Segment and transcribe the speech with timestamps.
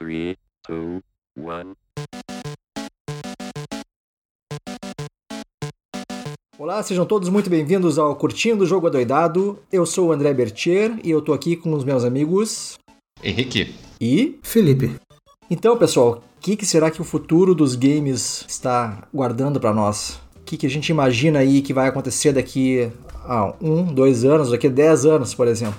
[0.00, 0.34] 3,
[0.66, 1.02] 2,
[1.36, 1.74] 1.
[6.58, 9.58] Olá, sejam todos muito bem-vindos ao Curtindo o Jogo Adoidado.
[9.70, 12.78] Eu sou o André Bertier e eu tô aqui com os meus amigos
[13.22, 14.38] Henrique, e...
[14.42, 14.96] Felipe.
[15.50, 20.18] Então, pessoal, o que, que será que o futuro dos games está guardando para nós?
[20.36, 22.90] O que, que a gente imagina aí que vai acontecer daqui
[23.22, 25.78] a um, dois anos, daqui a dez anos, por exemplo?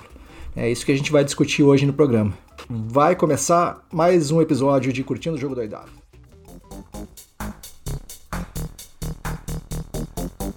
[0.54, 2.32] É isso que a gente vai discutir hoje no programa.
[2.68, 5.90] Vai começar mais um episódio de Curtindo o Jogo Adoidado.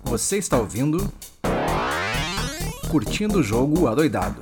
[0.03, 1.11] Você está ouvindo
[2.91, 4.41] Curtindo o Jogo Adoidado.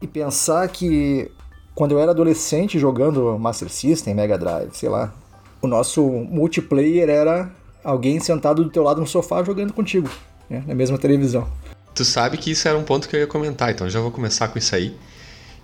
[0.00, 1.30] E pensar que
[1.74, 5.12] quando eu era adolescente jogando Master System, Mega Drive, sei lá,
[5.60, 7.50] o nosso multiplayer era
[7.82, 10.08] alguém sentado do teu lado no sofá jogando contigo,
[10.50, 11.48] né, na mesma televisão.
[11.94, 14.48] tu sabe que isso era um ponto que eu ia comentar, então já vou começar
[14.48, 14.94] com isso aí.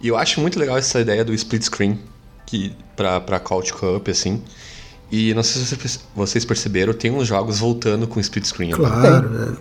[0.01, 1.99] E eu acho muito legal essa ideia do split screen
[2.47, 4.43] que pra, pra couch co-op, assim.
[5.10, 8.73] E não sei se vocês- perceberam, tem uns jogos voltando com split screen.
[8.73, 8.91] agora.
[9.23, 9.59] Claro,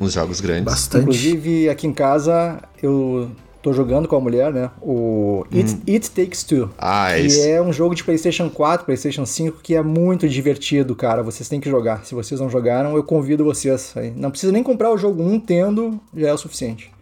[0.00, 0.64] é Uns jogos grandes.
[0.64, 1.02] bastante.
[1.02, 3.30] Inclusive, aqui em casa, eu
[3.64, 6.70] tô jogando com a mulher, né, o It, It Takes Two.
[6.76, 7.40] Ah, é Que isso.
[7.48, 11.22] é um jogo de PlayStation 4, PlayStation 5 que é muito divertido, cara.
[11.22, 12.04] Vocês têm que jogar.
[12.04, 13.94] Se vocês não jogaram, eu convido vocês.
[14.16, 16.92] Não precisa nem comprar o jogo 1, tendo já é o suficiente.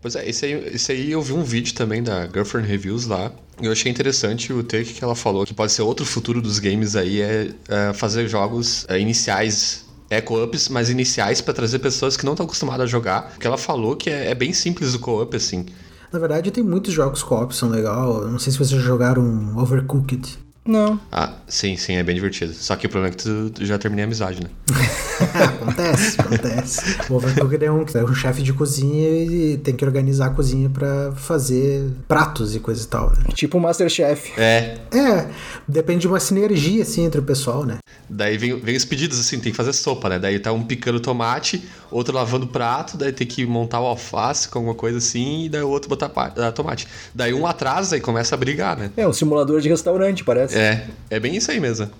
[0.00, 3.30] Pois é, esse aí, esse aí eu vi um vídeo também da Girlfriend Reviews lá.
[3.60, 6.58] E eu achei interessante o take que ela falou, que pode ser outro futuro dos
[6.58, 12.16] games aí, é, é fazer jogos é, iniciais, é co-ops, mas iniciais pra trazer pessoas
[12.16, 13.28] que não estão acostumadas a jogar.
[13.30, 15.66] Porque ela falou que é, é bem simples o co-op, assim.
[16.12, 18.26] Na verdade, tem muitos jogos co-op que são legal.
[18.28, 20.38] Não sei se vocês já jogaram Overcooked.
[20.64, 21.00] Não.
[21.10, 22.52] Ah, sim, sim, é bem divertido.
[22.52, 24.50] Só que o problema é que tu, tu já terminei a amizade, né?
[25.22, 26.96] acontece, acontece.
[27.10, 30.68] O Overcooked é um, é um chefe de cozinha e tem que organizar a cozinha
[30.70, 33.24] pra fazer pratos e coisa e tal, né?
[33.34, 34.32] Tipo o Masterchef.
[34.38, 35.28] É, É,
[35.66, 37.78] depende de uma sinergia, assim, entre o pessoal, né?
[38.12, 40.18] daí vem, vem os pedidos assim, tem que fazer sopa, né?
[40.18, 44.58] Daí tá um picando tomate, outro lavando prato, daí tem que montar o alface com
[44.58, 46.86] alguma coisa assim, e daí o outro botar ah, tomate.
[47.14, 48.90] Daí um atrasa e começa a brigar, né?
[48.96, 50.56] É um simulador de restaurante, parece.
[50.56, 51.90] É, é bem isso aí mesmo.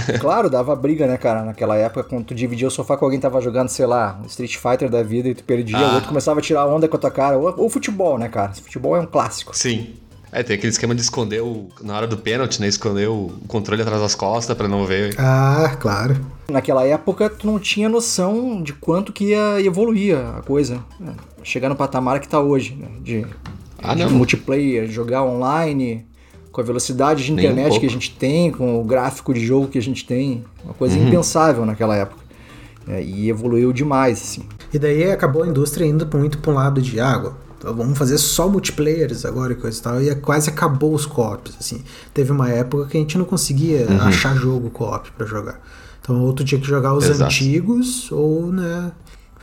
[0.20, 1.42] Claro, dava briga, né, cara?
[1.44, 4.56] Naquela época, quando tu dividia o sofá com alguém que tava jogando, sei lá, Street
[4.56, 5.90] Fighter da vida e tu perdia, Ah.
[5.90, 7.36] o outro começava a tirar onda com a tua cara.
[7.38, 8.52] Ou, ou futebol, né, cara?
[8.54, 9.56] Futebol é um clássico.
[9.56, 9.94] Sim.
[10.34, 12.66] É, tem aquele esquema de esconder o, na hora do pênalti, né?
[12.66, 15.14] Esconder o controle atrás das costas pra não ver.
[15.18, 16.16] Ah, claro.
[16.50, 20.82] Naquela época, tu não tinha noção de quanto que ia evoluir a coisa.
[20.98, 21.12] né?
[21.42, 22.88] Chegar no patamar que tá hoje, né?
[23.02, 23.26] De,
[23.82, 24.10] Ah, de não.
[24.12, 26.06] multiplayer, jogar online,
[26.52, 29.40] com a velocidade de Nem um internet que a gente tem, com o gráfico de
[29.44, 30.44] jogo que a gente tem.
[30.64, 31.08] Uma coisa Uhum.
[31.08, 32.22] impensável naquela época.
[32.86, 34.42] É, e evoluiu demais, assim.
[34.72, 37.36] E daí acabou a indústria indo muito pra um lado de água.
[37.58, 40.02] Então, vamos fazer só multiplayers agora e coisa e tal.
[40.02, 41.80] E quase acabou os co-ops, assim.
[42.12, 44.00] Teve uma época que a gente não conseguia Uhum.
[44.02, 45.60] achar jogo co-op pra jogar.
[46.00, 47.22] Então, ou tu tinha que jogar os Exato.
[47.24, 48.90] antigos, ou, né,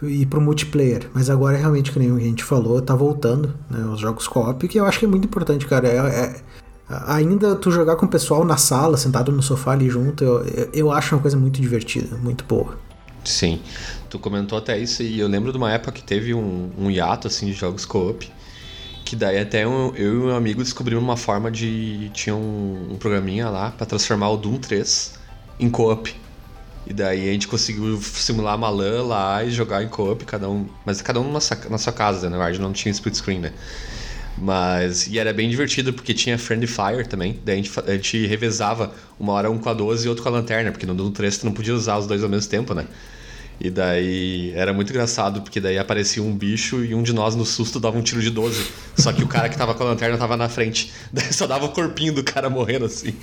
[0.03, 1.09] ir pro multiplayer.
[1.13, 4.77] Mas agora, realmente, que nem a gente falou, tá voltando, né, os jogos co-op, que
[4.77, 5.87] eu acho que é muito importante, cara.
[5.87, 6.35] É, é-
[6.89, 10.91] ainda tu jogar com o pessoal na sala, sentado no sofá ali junto, eu, eu,
[10.91, 12.77] acho uma coisa muito divertida, muito boa.
[13.23, 13.59] Sim.
[14.09, 17.27] Tu comentou até isso e eu lembro de uma época que teve um, um hiato,
[17.27, 18.27] assim, de jogos co-op.
[19.05, 22.09] Que daí até um- eu e um amigo descobrimos uma forma de...
[22.13, 25.13] Tinha um, um programinha lá pra transformar o Doom 3
[25.59, 26.15] em co-op.
[26.87, 30.67] E daí a gente conseguiu simular uma LAN lá e jogar em co-op, cada um...
[30.85, 32.37] Mas cada um na sua, na sua casa, né?
[32.37, 33.53] Na verdade não tinha split screen, né?
[34.37, 35.07] Mas...
[35.07, 37.39] E era bem divertido porque tinha Friendly Fire também.
[37.43, 40.29] Daí a gente, a gente revezava uma hora um com a 12 e outro com
[40.29, 40.71] a lanterna.
[40.71, 42.87] Porque no Doom 3 tu não podia usar os dois ao mesmo tempo, né?
[43.61, 47.45] E daí era muito engraçado, porque daí aparecia um bicho e um de nós no
[47.45, 48.65] susto dava um tiro de 12.
[48.95, 50.93] Só que o cara que tava com a lanterna tava na frente.
[51.11, 53.13] Daí só dava o corpinho do cara morrendo assim.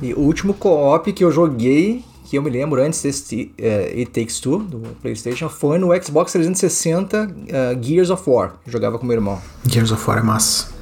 [0.00, 4.10] E o último co-op que eu joguei, que eu me lembro antes desse eh, It
[4.10, 8.54] Takes Two, do PlayStation, foi no Xbox 360 eh, Gears of War.
[8.66, 9.40] Eu jogava com meu irmão.
[9.68, 10.72] Gears of War é massa.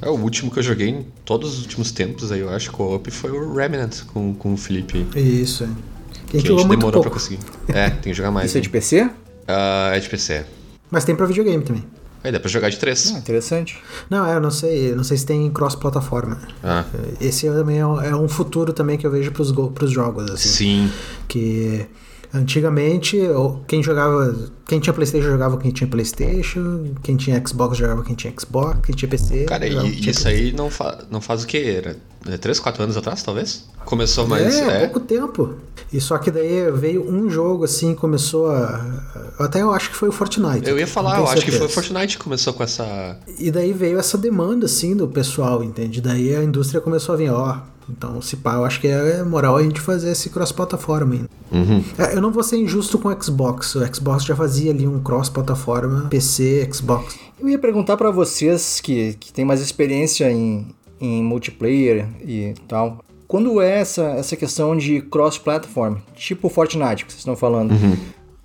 [0.00, 3.10] É, o último que eu joguei em todos os últimos tempos aí, eu acho, co-op,
[3.10, 5.06] foi o Remnant com, com o Felipe.
[5.14, 5.66] Isso, é.
[5.66, 7.10] Que a Que gente a gente demorou pra pouco.
[7.10, 7.38] conseguir.
[7.68, 8.46] É, tem que jogar mais.
[8.48, 8.72] Isso é de né?
[8.72, 9.10] PC?
[9.46, 10.44] Ah, é de PC.
[10.90, 11.84] Mas tem pra videogame também.
[12.24, 13.12] Aí dá pra jogar de 3.
[13.14, 13.78] Ah, interessante.
[14.08, 16.38] Não, é, eu não sei, eu não sei se tem cross-plataforma.
[16.62, 16.84] Ah,
[17.20, 20.48] Esse também é um- é futuro também que eu vejo pros, pros jogos, assim.
[20.48, 20.90] sim.
[21.28, 21.86] Que
[22.34, 23.18] antigamente,
[23.66, 24.34] quem jogava.
[24.66, 28.94] Quem tinha Playstation jogava quem tinha Playstation, quem tinha Xbox jogava quem tinha Xbox, quem
[28.94, 29.44] tinha PC.
[29.44, 31.82] Cara, e isso aí não, fa não faz o quê?
[31.82, 33.66] Era 3, 4 anos atrás, talvez?
[33.84, 34.56] Começou mais.
[34.56, 34.86] é, é.
[34.86, 35.54] pouco tempo.
[35.92, 39.34] E só que daí veio um jogo assim, começou a.
[39.38, 40.68] Até eu acho que foi o Fortnite.
[40.68, 41.68] Eu ia falar, eu acho que foi o.
[41.68, 43.18] Fortnite que começou com essa.
[43.38, 46.00] E daí veio essa demanda, assim, do pessoal, entende?
[46.00, 47.58] Daí a indústria começou a vir, ó.
[47.88, 51.30] Então, se pá, eu acho que é moral a gente fazer esse cross-plataforma ainda.
[51.52, 51.84] Uhum.
[51.98, 53.74] É, eu não vou ser injusto com o Xbox.
[53.74, 57.16] O Xbox já fazia ali um cross-plataforma PC, Xbox.
[57.38, 60.66] Eu ia perguntar pra vocês que, que tem mais experiência em,
[61.00, 63.04] em multiplayer e tal.
[63.26, 67.74] Quando é essa, essa questão de cross-platform, tipo Fortnite que vocês estão falando,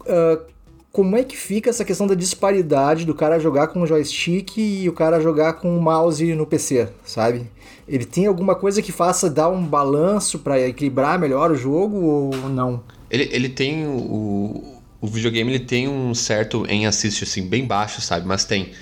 [0.08, 0.40] ah,
[1.00, 4.90] como é que fica essa questão da disparidade do cara jogar com o joystick e
[4.90, 7.50] o cara jogar com o mouse no PC, sabe?
[7.88, 12.50] Ele tem alguma coisa que faça dar um balanço pra equilibrar melhor o jogo ou
[12.50, 12.84] não?
[13.10, 14.78] Ele, ele tem o.
[15.00, 18.28] O videogame ele tem um certo em assist assim, bem baixo, sabe?
[18.28, 18.74] Mas tem.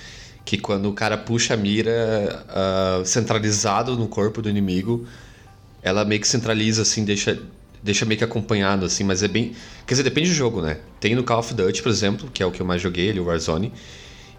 [0.43, 5.05] Que quando o cara puxa a mira ah, centralizado no corpo do inimigo,
[5.83, 7.39] ela meio que centraliza, assim, deixa,
[7.83, 9.53] deixa meio que acompanhado, assim, mas é bem.
[9.85, 10.77] Quer dizer, depende do jogo, né?
[10.99, 13.19] Tem no Call of Duty, por exemplo, que é o que eu mais joguei, ele,
[13.19, 13.71] o Warzone.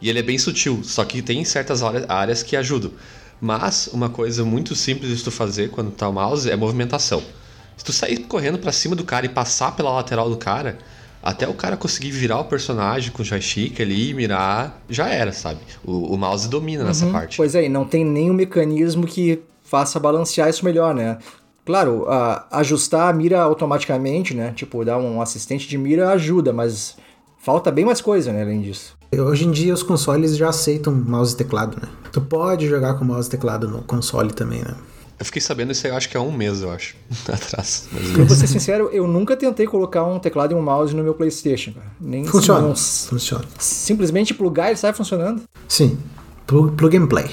[0.00, 2.92] E ele é bem sutil, só que tem certas áreas- que ajudam.
[3.40, 7.22] Mas uma coisa muito simples de tu fazer quando tá o mouse é movimentação.
[7.76, 10.78] Se tu sair correndo pra cima do cara e passar pela lateral do cara,
[11.22, 15.32] até o cara conseguir virar o personagem com o joystick ali e mirar, já era,
[15.32, 15.60] sabe?
[15.84, 17.36] O, o mouse domina nessa parte.
[17.36, 21.18] Pois é, e não tem nenhum mecanismo que faça balancear isso melhor, né?
[21.68, 24.54] Claro, a- ajustar a mira automaticamente, né?
[24.56, 26.96] Tipo, dar um assistente de mira ajuda, mas
[27.38, 28.96] falta bem mais coisa, né, além disso.
[29.12, 31.86] Hoje em dia os consoles já aceitam mouse e teclado, né?
[32.10, 34.74] Tu pode jogar com mouse e teclado no console também, né?
[35.18, 36.96] Eu fiquei sabendo isso aí, eu acho que é um mês, eu acho.
[37.30, 37.86] Atrás.
[37.92, 38.12] menos.
[38.28, 41.72] vou ser sincero, eu nunca tentei colocar um teclado e um mouse no meu PlayStation,
[41.74, 41.86] cara.
[42.00, 42.74] Nem Funciona.
[42.74, 43.44] Funciona.
[43.58, 45.42] simplesmente plugar e sai funcionando.
[45.68, 45.98] Sim.
[46.46, 47.26] Plug, plug and play.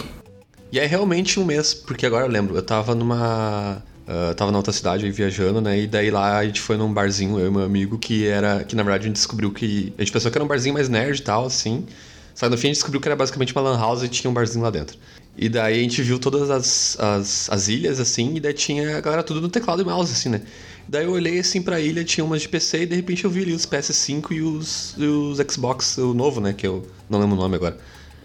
[0.74, 3.82] E é realmente um mês, porque agora eu lembro, eu tava numa.
[4.08, 5.80] Ah, tava na outra cidade aí viajando, né?
[5.80, 8.64] E daí lá a gente foi num barzinho, eu e meu amigo, que era.
[8.64, 9.94] Que na verdade a gente descobriu que.
[9.98, 11.86] A gente pensou que era um barzinho mais nerd e tal, assim.
[12.34, 14.30] Só que no fim a gente descobriu que era basicamente uma lan house e tinha
[14.30, 14.98] um barzinho lá dentro.
[15.38, 19.02] E daí a gente viu todas as, as, as ilhas, assim, e daí tinha a
[19.02, 20.42] galera tudo no teclado e mouse, assim, né?
[20.88, 23.42] Daí eu olhei assim pra ilha, tinha umas de PC e de repente eu vi
[23.42, 26.54] ali os PS5 e os, e os Xbox, o novo, né?
[26.54, 27.78] Que eu não lembro o nome agora.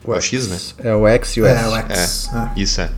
[0.05, 0.59] O X, né?
[0.79, 1.65] É o X e o S.
[1.65, 2.29] É, o X.
[2.33, 2.53] Ah.
[2.57, 2.91] Isso é.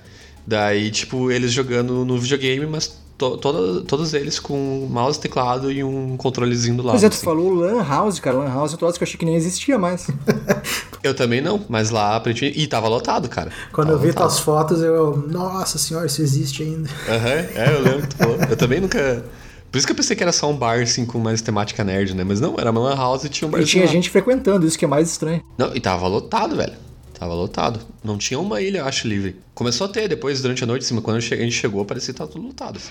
[0.47, 5.85] Daí, tipo, eles jogando no videogame, mas to toda- todos eles com mouse, teclado e
[5.85, 6.95] um controlezinho do lado.
[6.95, 7.25] Pois é, tu assim.
[7.25, 8.37] falou Lan House, cara.
[8.39, 10.09] Lan House é um troço que eu achei que nem existia mais.
[11.03, 12.61] Eu também não, mas lá aparentemente.
[12.61, 13.51] E tava lotado, cara.
[13.73, 14.29] Quando Tava eu vi lotado.
[14.29, 15.17] tuas fotos, eu.
[15.29, 16.89] Nossa senhora, isso existe ainda.
[17.09, 18.09] Aham, é, eu lembro.
[18.49, 19.25] Eu também nunca.
[19.73, 22.15] Por isso que eu pensei que era só um bar, assim, com mais temática nerd,
[22.15, 22.23] né?
[22.23, 23.91] Mas não, era uma lan house e tinha um E barzinho tinha lá.
[23.91, 25.43] gente frequentando, isso que é mais estranho.
[25.59, 26.75] Não, e tava lotado, velho.
[27.23, 27.79] Tava lotado.
[28.03, 29.37] Não tinha uma ilha, eu acho, livre.
[29.55, 32.19] Começou a ter depois, durante a noite, assim, mas quando a gente chegou, parecia que
[32.19, 32.79] tava tudo lotado.
[32.79, 32.91] assim.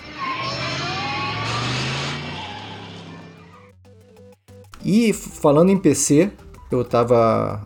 [4.86, 6.31] E falando em PC,
[6.72, 7.62] eu tava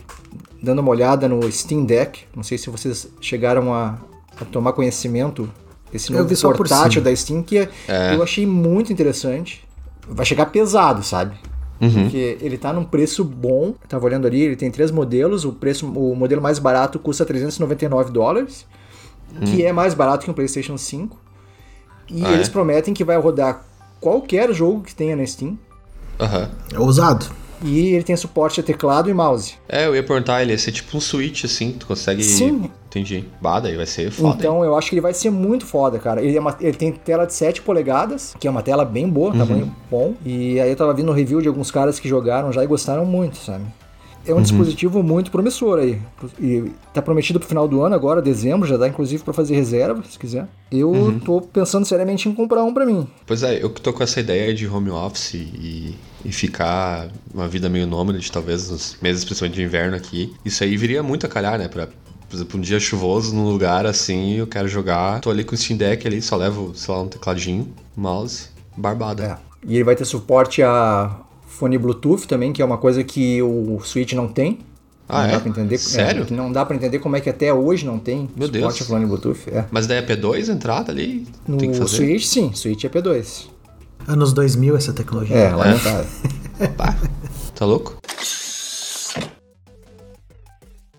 [0.59, 2.21] dando uma olhada no Steam Deck.
[2.35, 3.99] Não sei se vocês chegaram a,
[4.41, 5.47] a tomar conhecimento
[5.91, 7.03] desse novo por portátil cima.
[7.05, 7.69] da Steam, que é-
[8.15, 9.63] eu achei muito interessante.
[10.07, 11.37] Vai chegar pesado, sabe?
[11.79, 13.73] Porque ele tá num preço bom.
[13.81, 15.43] Eu tava olhando ali, ele tem três modelos.
[15.45, 18.65] O preço, o modelo mais barato custa 399 dólares,
[19.45, 21.17] que é mais barato que um PlayStation 5.
[22.09, 22.51] E Ah, eles é?
[22.51, 23.65] prometem que vai rodar
[23.99, 25.57] qualquer jogo que tenha na Steam.
[26.19, 26.49] Aham.
[26.73, 27.25] É ousado.
[27.63, 29.55] E ele tem suporte a teclado e mouse.
[29.67, 32.23] É, eu ia perguntar, ele ia ser tipo um Switch, assim, tu consegue.
[32.23, 32.69] Sim.
[32.87, 33.25] Entendi.
[33.41, 34.29] Bah, daí vai ser foda.
[34.29, 34.35] hein?
[34.39, 36.21] Então eu acho que ele vai ser muito foda, cara.
[36.23, 39.31] Ele, é uma- ele tem tela de 7 polegadas, que é uma tela bem boa,
[39.33, 39.37] Uhum.
[39.37, 40.13] tamanho bom.
[40.25, 43.35] E aí eu tava vendo review de alguns caras que jogaram já e gostaram muito,
[43.37, 43.65] sabe?
[44.27, 44.39] É Uhum.
[44.39, 45.99] um dispositivo muito promissor aí.
[46.39, 50.01] E tá prometido pro final do ano agora, dezembro, já dá inclusive pra fazer reserva,
[50.09, 50.47] se quiser.
[50.71, 51.19] Eu Uhum.
[51.19, 53.07] tô pensando seriamente em comprar um pra mim.
[53.25, 57.47] Pois é, eu que tô com essa ideia de home office e, e ficar uma
[57.47, 60.33] vida meio nômade, talvez nos meses, principalmente de inverno aqui.
[60.43, 61.67] Isso aí viria muito a calhar, né?
[61.67, 65.19] Pra, por exemplo, um dia chuvoso num lugar assim, eu quero jogar.
[65.21, 69.23] Tô ali com o Steam Deck ali, só levo, sei lá, um tecladinho, mouse, barbada.
[69.41, 69.55] É.
[69.67, 71.15] E ele vai ter suporte a
[71.55, 74.59] fone Bluetooth também, que é uma coisa que o Switch não tem.
[75.07, 75.31] Ah, não é?
[75.33, 75.77] dá pra entender.
[75.77, 76.27] Sério?
[76.29, 78.81] é, não dá pra entender como é que até hoje não tem Meu suporte Deus.
[78.81, 79.39] a fone Bluetooth.
[79.47, 79.65] É.
[79.71, 81.27] Mas daí é P2 entrada ali?
[81.47, 81.95] No tem que fazer?
[81.95, 82.51] Switch, sim.
[82.53, 83.47] Switch é P2.
[84.07, 85.35] Anos 2000 essa tecnologia.
[85.35, 86.05] É, lá não tá.
[87.55, 87.97] Tá louco?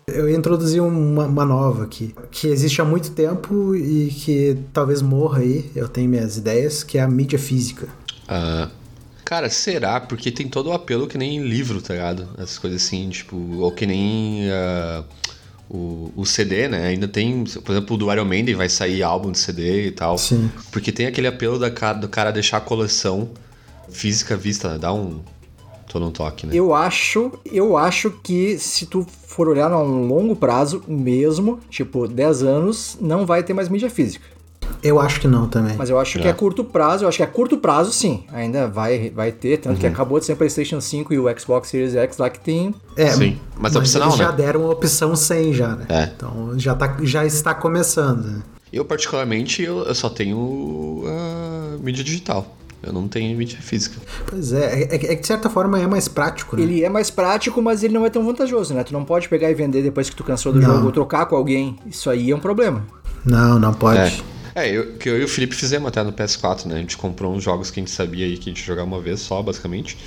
[0.07, 5.01] Eu ia introduzir uma, uma nova aqui, que existe há muito tempo e que talvez
[5.01, 7.87] morra aí, eu tenho minhas ideias, que é a mídia física.
[8.27, 8.69] Ah,
[9.27, 9.99] cara, será?
[9.99, 12.29] Porque tem todo o apelo que nem livro, tá ligado?
[12.37, 15.03] Essas coisas assim, tipo, ou que nem ah,
[15.69, 16.87] o, o CD, né?
[16.87, 20.17] Ainda tem, por exemplo, o do Iron Maiden vai sair álbum de CD e tal.
[20.17, 20.49] Sim.
[20.71, 23.29] Porque tem aquele apelo da do cara deixar a coleção
[23.89, 24.77] física vista, né?
[24.77, 25.19] Dá um.
[25.89, 26.53] Todo um toque, né?
[26.55, 32.07] Eu acho, eu acho que se tu for olhar a um longo prazo mesmo, tipo
[32.07, 34.25] 10 anos, não vai ter mais mídia física.
[34.83, 35.75] Eu acho que não também.
[35.77, 36.33] Mas eu acho que É.
[36.33, 39.87] curto prazo, eu acho que a curto prazo sim, ainda vai, vai ter, tanto que
[39.87, 42.73] acabou de ser o PlayStation 5 e o Xbox Series X lá que tem.
[42.95, 44.37] É, Sim, mas é opcional, eles já né?
[44.37, 45.85] deram a opção 100 já, né?
[45.89, 46.11] É.
[46.15, 48.23] Então já, tá, já está começando.
[48.25, 48.41] né?
[48.71, 52.53] Eu, particularmente, eu, eu só tenho a mídia digital.
[52.83, 53.97] Eu não tenho mídia física.
[54.27, 56.61] Pois é, é, é que de certa forma é mais prático, né?
[56.61, 58.83] Ele é mais prático, mas ele não é tão vantajoso, né?
[58.83, 60.73] Tu não pode pegar e vender depois que tu cansou do Não.
[60.75, 61.75] jogo ou trocar com alguém.
[61.87, 62.85] Isso aí é um problema.
[63.25, 63.99] Não, não pode.
[63.99, 64.13] É,
[64.65, 66.75] eu, que eu e o Felipe fizemos até no PS4, né?
[66.75, 69.01] A gente comprou uns jogos que a gente sabia aí que a gente jogar uma
[69.01, 69.97] vez só, basicamente.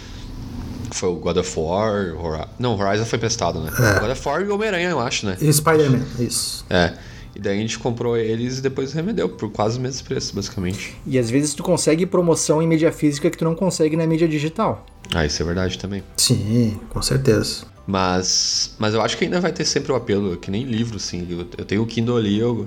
[0.92, 2.44] Foi o God of War, Hori...
[2.58, 3.70] Não, Horizon foi prestado, né?
[3.78, 4.00] É.
[4.00, 5.36] God of War e Homem-Aranha, eu acho, né?
[5.40, 6.64] E Spider-Man, isso.
[6.68, 6.94] É.
[7.34, 10.96] E daí a gente comprou eles e depois revendeu por quase o mesmo preço, basicamente.
[11.06, 14.26] E às vezes tu consegue promoção em mídia física que tu não consegue na mídia
[14.26, 14.84] digital.
[15.14, 16.02] Ah, isso é verdade também.
[16.16, 17.64] Sim, com certeza.
[17.86, 21.26] Mas, mas eu acho que ainda vai ter sempre o apelo, que nem livro, assim.
[21.30, 22.66] Eu, eu tenho o Kindle ali, eu,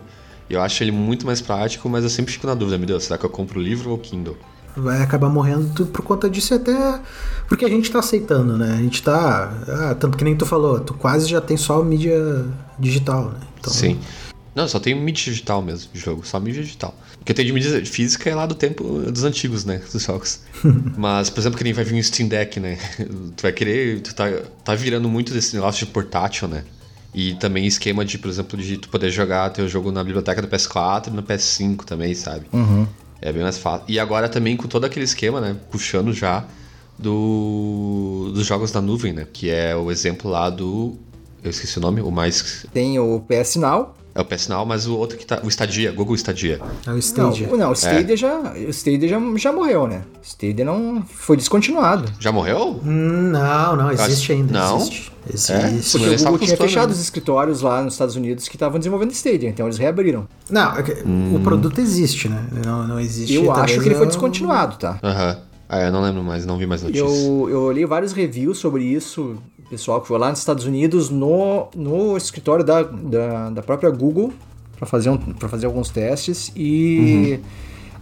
[0.49, 3.17] eu acho ele muito mais prático, mas eu sempre fico na dúvida, meu Deus, será
[3.17, 4.37] que eu compro o livro ou o Kindle?
[4.75, 6.99] Vai acabar morrendo por conta disso até
[7.47, 8.73] porque a gente tá aceitando, né?
[8.73, 9.53] A gente tá.
[9.67, 12.45] Ah, tanto que nem tu falou, tu quase já tem só mídia
[12.79, 13.39] digital, né?
[13.59, 13.99] Então, Sim.
[14.55, 16.95] Não, só tem mídia digital mesmo de jogo, só mídia digital.
[17.19, 19.81] O que eu tenho de mídia física é lá do tempo dos antigos, né?
[19.91, 20.41] Dos jogos.
[20.97, 22.77] Mas, por exemplo, que nem vai vir um Steam Deck, né?
[23.35, 24.01] Tu vai querer.
[24.01, 24.25] Tu tá,
[24.63, 26.63] tá virando muito desse negócio de portátil, né?
[27.13, 30.47] E também esquema de, por exemplo, de tu poder jogar teu jogo na biblioteca do
[30.47, 32.47] PS4 e no PS5 também, sabe?
[33.21, 33.85] É bem mais fácil.
[33.87, 35.55] E agora também com todo aquele esquema, né?
[35.71, 36.45] Puxando já
[36.97, 39.27] do, dos jogos da nuvem, né?
[39.31, 40.95] Que é o exemplo lá do.
[41.43, 42.65] Eu esqueci o nome, o mais.
[42.73, 43.95] Tem o PS Now.
[44.15, 45.41] É o PS Now, mas o outro que tá.
[45.43, 46.59] O Stadia, Google Stadia.
[46.85, 47.49] É o Não, Stadia.
[47.51, 50.03] o- não, o Stadia, já, o Stadia já, já morreu, né?
[50.21, 52.11] O Stadia não foi descontinuado.
[52.19, 52.79] Já morreu?
[52.85, 54.53] Hum, Não, não, existe acho- ainda.
[54.53, 54.77] não?
[54.77, 55.11] Existe.
[55.27, 55.33] É?
[55.67, 55.91] Existe.
[55.97, 56.93] Porque Mas o Google tinha custando, fechado né?
[56.93, 60.27] os escritórios lá nos Estados Unidos que estavam desenvolvendo Stadia, então eles reabriram.
[60.49, 60.91] Não, é que
[61.35, 62.45] o produto existe, né?
[62.63, 63.33] Não, não existe.
[63.33, 64.99] Eu acho que ele foi é descontinuado, tá?
[65.01, 65.37] Aham.
[65.67, 67.09] Ah, eu não lembro mais, não vi mais notícias.
[67.11, 69.37] Eu, eu olhei vários reviews sobre isso,
[69.73, 74.31] pessoal que foi lá nos Estados Unidos, no, no escritório da, da, da própria Google,
[74.77, 76.51] para fazer, um, fazer alguns testes.
[76.55, 77.39] E,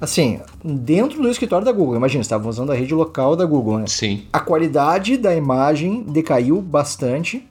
[0.02, 3.86] assim, dentro do escritório da Google, imagina, estavam usando a rede local da Google, né?
[3.88, 4.24] Sim.
[4.34, 7.48] A qualidade da imagem decaiu bastante.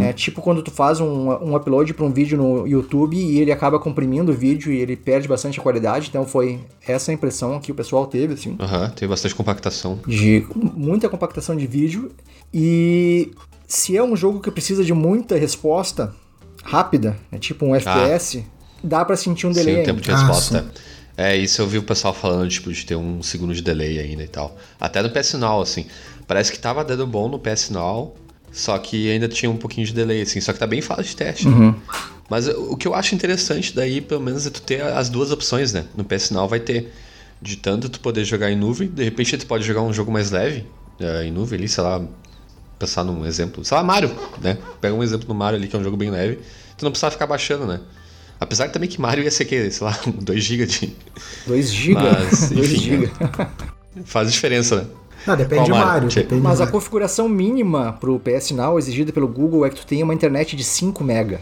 [0.00, 3.52] É tipo quando tu faz um, um upload para um vídeo no YouTube e ele
[3.52, 6.08] acaba comprimindo o vídeo e ele perde bastante a qualidade.
[6.08, 9.98] Então foi essa a impressão que o pessoal teve, assim Aham, teve bastante compactação.
[10.06, 12.10] de muita compactação de vídeo
[12.54, 13.32] e
[13.66, 16.14] se é um jogo que precisa de muita resposta
[16.62, 18.44] rápida, né, tipo um FPS,
[18.82, 20.64] dá pra sentir um Sim, delay o tempo de Ah, resposta.
[21.16, 24.22] é, isso eu vi o pessoal falando, tipo, de ter um segundo de delay ainda
[24.22, 24.56] e tal.
[24.80, 25.86] Até no PS Now, assim.
[26.26, 28.14] Parece que tava dando bom no PS Now,
[28.52, 30.40] só que ainda tinha um pouquinho de delay, assim.
[30.40, 31.48] Só que tá bem fácil de teste.
[31.48, 31.74] né?
[32.30, 35.72] Mas o que eu acho interessante daí, pelo menos, é tu ter as duas opções,
[35.72, 35.84] né?
[35.94, 36.90] No PS Now vai ter
[37.42, 40.30] de tanto tu poder jogar em nuvem, de repente tu pode jogar um jogo mais
[40.30, 40.64] leve
[40.98, 42.00] é, em nuvem ali, sei lá,
[42.78, 44.58] pensar num exemplo, sei lá, Mario, né?
[44.80, 46.40] Pega um exemplo do Mario ali, que é um jogo bem leve,
[46.76, 47.80] tu não precisa ficar baixando, né?
[48.38, 50.96] Apesar também que Mario ia ser que, sei lá, 2 GB de.
[51.46, 53.10] 2 GB, Mas, 2 enfim, GB.
[54.04, 54.86] Faz diferença, né?
[55.26, 56.08] Não, depende Qual do Mario?
[56.08, 59.86] Depende Mas do a configuração mínima pro PS Now exigida pelo Google é que tu
[59.86, 61.40] tenha uma internet de 5 mega.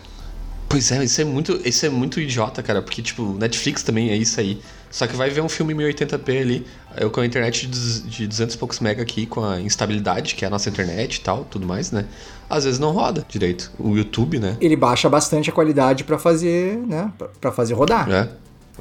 [0.69, 4.17] Pois é, isso é muito, isso é muito idiota, cara, porque tipo, Netflix também é
[4.17, 4.61] isso aí.
[4.93, 6.67] Só que vai ver um filme em 1080p ali,
[6.99, 10.35] eu com a internet de duz- de 200 e poucos mega aqui, com a instabilidade,
[10.37, 12.05] que é a nossa internet e tal, tudo mais, né?
[12.49, 13.73] Às vezes não roda direito.
[13.79, 14.57] O YouTube, né?
[14.61, 18.09] Ele baixa bastante a qualidade pra fazer, né, pra- pra fazer rodar.
[18.11, 18.29] É.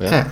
[0.02, 0.06] É.
[0.16, 0.28] É.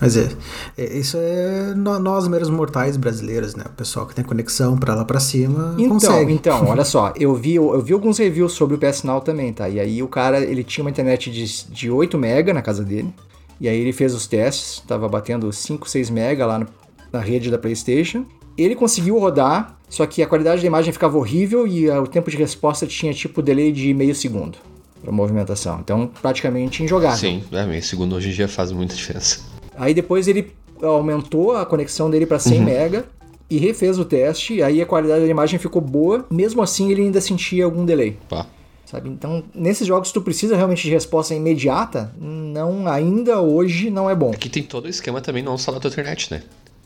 [0.00, 0.28] Mas é,
[0.76, 3.64] é, isso é no- nós meros mortais brasileiros, né?
[3.66, 6.32] O pessoal que tem conexão pra lá pra cima Então, consegue.
[6.32, 9.68] então, olha só, eu vi, eu vi alguns reviews sobre o PS Now também, tá?
[9.68, 13.14] E aí o cara, ele tinha uma internet de, de 8 mega na casa dele.
[13.60, 16.66] E aí ele fez os testes, tava batendo 5, 6 mega lá no-
[17.12, 18.24] na rede da PlayStation.
[18.56, 22.36] Ele conseguiu rodar, só que a qualidade da imagem ficava horrível e o tempo de
[22.36, 24.58] resposta tinha tipo delay de meio segundo
[25.02, 25.78] para movimentação.
[25.80, 27.18] Então, praticamente injogável.
[27.18, 29.40] Sim, é, meio segundo hoje em dia faz muita diferença.
[29.76, 33.04] Aí depois ele aumentou a conexão dele para 100 mega
[33.50, 37.20] e refez o teste, aí a qualidade da imagem ficou boa, mesmo assim ele ainda
[37.20, 38.46] sentia algum delay, Pá.
[38.94, 39.08] Sabe?
[39.10, 44.30] Então, nesses jogos tu precisa realmente de resposta imediata, não ainda hoje não é bom.
[44.30, 46.42] Aqui tem todo o esquema também, não só da tua internet, né?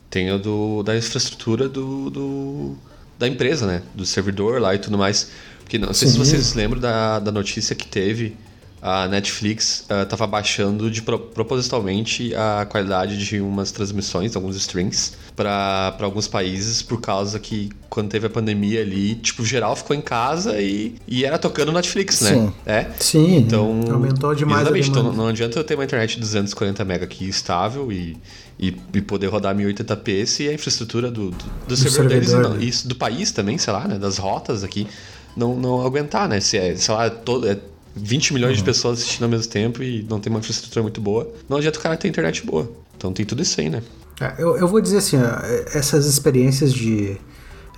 [0.09, 2.75] Tem o do, da infraestrutura do, do-
[3.17, 3.83] da empresa, né?
[3.93, 5.29] Do servidor lá e tudo mais.
[5.59, 8.35] Porque não sei se vocês lembram da, da notícia que teve
[8.81, 15.13] a Netflix uh, tava baixando de pro propositalmente a qualidade de umas transmissões, alguns streams,
[15.35, 20.01] para alguns países, por causa que quando teve a pandemia ali, tipo, geral ficou em
[20.01, 22.31] casa e, e era tocando Netflix, né?
[22.31, 22.53] Sim.
[22.65, 22.87] É.
[22.99, 25.17] Sim, Então, aumentou demais a Exatamente, então demanda.
[25.17, 28.17] não adianta eu ter uma internet de 240 MB aqui estável e,
[28.59, 32.57] e, e poder rodar 1080p se a infraestrutura do, do, do servidor deles servidor, não,
[32.57, 32.63] né?
[32.63, 33.97] e isso do país também, sei lá, né?
[33.97, 34.87] Das rotas aqui,
[35.35, 36.39] não, não aguentar, né?
[36.39, 37.57] Se é, sei lá, todo, é
[37.95, 38.57] 20 milhões Uhum.
[38.57, 41.77] de pessoas assistindo ao mesmo tempo e não tem uma infraestrutura muito boa, não adianta
[41.79, 42.69] o cara ter internet boa.
[42.97, 43.81] Então tem tudo isso aí, né?
[44.19, 47.15] É, Eu, eu vou dizer assim, ó, essas experiências de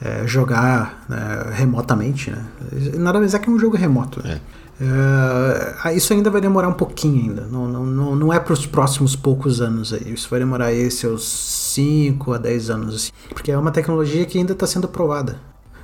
[0.02, 2.44] é, jogar né, remotamente, né?
[2.96, 4.22] Nada mais é que um jogo remoto.
[4.26, 4.40] né?
[5.86, 7.42] É, isso ainda vai demorar um pouquinho ainda.
[7.46, 10.12] Não, não, não, não é para os próximos poucos anos aí.
[10.14, 12.96] Isso vai demorar aí seus 5 a 10 anos.
[12.96, 15.38] Assim, porque é uma tecnologia que ainda está sendo provada.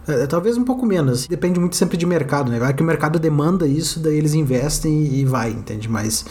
[0.08, 1.28] É, talvez um pouco menos.
[1.28, 2.60] Depende muito sempre de mercado, né?
[2.60, 5.90] Vai que o mercado demanda isso, daí eles investem e vai, entende?
[5.90, 6.26] Mas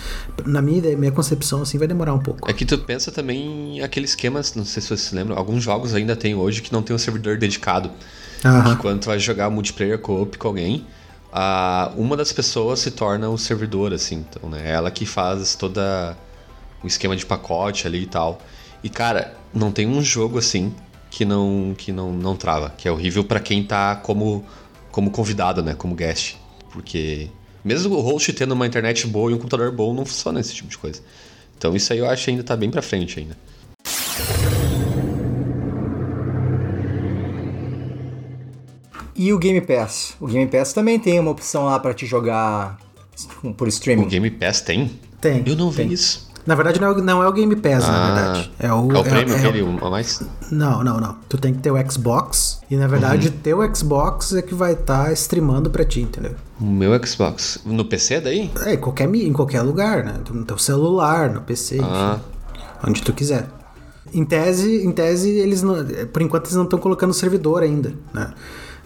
[0.44, 2.48] na minha ideia, minha concepção, assim, vai demorar um pouco.
[2.50, 5.94] É que tu pensa também aquele esquema, não sei se vocês se lembram, alguns jogos
[5.94, 7.90] ainda tem hoje que não tem um servidor dedicado.
[8.44, 8.76] Aham.
[8.76, 10.86] Que quando tu vai jogar multiplayer co-op com alguém,
[11.32, 14.24] a, uma das pessoas se torna o servidor, assim.
[14.28, 14.70] Então, né?
[14.70, 16.16] Ela que faz toda
[16.82, 18.40] o esquema de pacote ali e tal.
[18.82, 20.74] E, cara, não tem um jogo assim
[21.16, 22.68] que não que não, não trava.
[22.76, 24.44] Que é horrível pra quem tá como,
[24.90, 25.74] como convidado, né?
[25.74, 26.36] Como guest.
[26.70, 27.30] Porque
[27.64, 30.68] mesmo o host tendo uma internet boa e um computador bom, não funciona esse tipo
[30.68, 31.00] de coisa.
[31.56, 33.34] Então isso aí eu acho que ainda tá bem pra frente ainda.
[39.14, 40.14] E o Game Pass?
[40.20, 42.78] O Game Pass também tem uma opção lá pra te jogar
[43.56, 44.06] por O streaming.
[44.06, 44.90] Game Pass tem?
[45.18, 45.42] Tem.
[45.46, 45.92] Eu não vi tem.
[45.94, 46.25] isso.
[46.46, 48.52] Na verdade, não é, o- não é o Game Pass, na Ah, verdade.
[48.58, 50.22] É o, é o prêmio é- aquele a mais?
[50.50, 51.16] Não, não, não.
[51.28, 52.60] Tu tem que ter o Xbox.
[52.70, 53.34] E na verdade, Uhum.
[53.42, 56.34] teu Xbox é que vai estar streamando pra ti, entendeu?
[56.60, 57.58] O meu Xbox.
[57.66, 58.50] No PC daí?
[58.64, 60.14] É, em qualquer, em qualquer lugar, né?
[60.30, 62.18] No teu celular, no PC, Ah.
[62.20, 62.60] enfim.
[62.90, 63.46] Onde tu quiser.
[64.14, 65.74] Em tese, em tese, eles não,
[66.12, 68.30] por enquanto eles não estão colocando servidor ainda, né?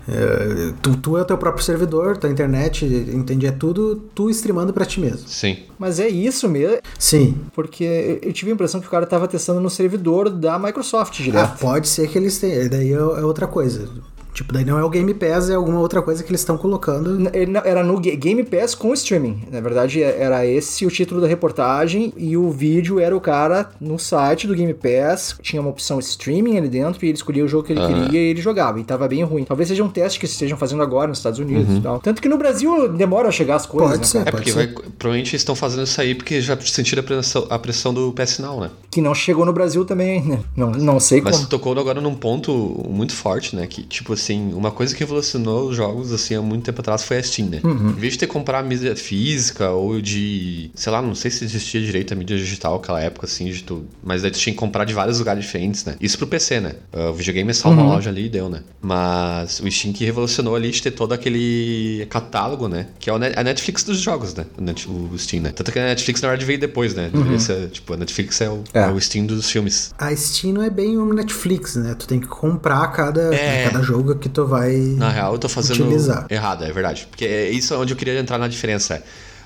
[0.08, 3.46] É, tu, tu é o teu próprio servidor, tua internet, entende?
[3.46, 5.28] É tudo tu streamando pra ti mesmo.
[5.28, 5.58] Sim.
[5.78, 7.36] Mas é isso mesmo, Sim.
[7.54, 11.22] porque eu tive a impressão que o cara tava testando no servidor da Microsoft Ah,
[11.22, 11.58] direto.
[11.60, 12.68] pode ser que eles tenham.
[12.68, 13.88] Daí é, é outra coisa.
[14.34, 17.30] Tipo, daí não é o Game Pass, é alguma outra coisa que eles estão colocando.
[17.64, 19.42] Era no Ga- Game Pass com streaming.
[19.50, 23.70] Na verdade, é- era esse o título da reportagem e o vídeo era o cara
[23.80, 25.36] no site do Game Pass.
[25.42, 28.30] Tinha uma opção streaming ali dentro e ele escolhia o jogo que ele queria e
[28.30, 28.78] ele jogava.
[28.80, 29.44] E tava bem ruim.
[29.44, 31.98] Talvez seja um teste que estejam fazendo agora nos Estados Unidos e tal.
[32.00, 34.18] Tanto que no Brasil demora a chegar as coisas, Pode né, ser.
[34.24, 34.28] cara?
[34.28, 34.56] É porque ser.
[34.56, 34.66] vai,
[34.98, 38.38] provavelmente eles estão fazendo isso aí porque já sentiram a pressão, a pressão do PS
[38.40, 38.70] Now, né?
[38.90, 40.40] Que não chegou no Brasil também, né?
[40.56, 41.46] Não, não sei Mas como.
[41.46, 42.52] tu tocou agora num ponto
[42.88, 43.66] muito forte, né?
[43.66, 47.18] Que, tipo assim, uma coisa que revolucionou os jogos, assim, há muito tempo atrás foi
[47.18, 47.60] a Steam, né?
[47.64, 47.90] Uhum.
[47.90, 50.70] Em vez de ter que comprar mídia física ou de...
[50.74, 53.84] Sei lá, não sei se existia direito a mídia digital naquela época, assim, de tu...
[54.02, 55.96] Mas daí tu tinha que comprar de vários lugares diferentes, né?
[56.00, 56.74] Isso pro PC, né?
[56.92, 57.74] Ah, O videogame é só Uhum.
[57.74, 58.62] uma loja ali e deu, né?
[58.82, 62.86] Mas o Steam que revolucionou ali de ter todo aquele catálogo, né?
[62.98, 64.44] Que é o a Netflix dos jogos, né?
[64.88, 65.50] O, o Steam, né?
[65.54, 67.10] Tanto que a Netflix, na verdade, veio depois, né?
[67.12, 68.80] Deveria ser, tipo, a Netflix é o, É.
[68.80, 69.92] é o Steam dos filmes.
[69.98, 71.94] A Steam não é bem um Netflix, né?
[71.98, 73.64] Tu tem que comprar cada, É.
[73.70, 74.72] cada jogo que tu vai.
[74.96, 76.26] Na real, eu tô fazendo Utilizar.
[76.30, 77.06] errado, é verdade.
[77.10, 79.02] Porque é isso onde eu queria entrar na diferença.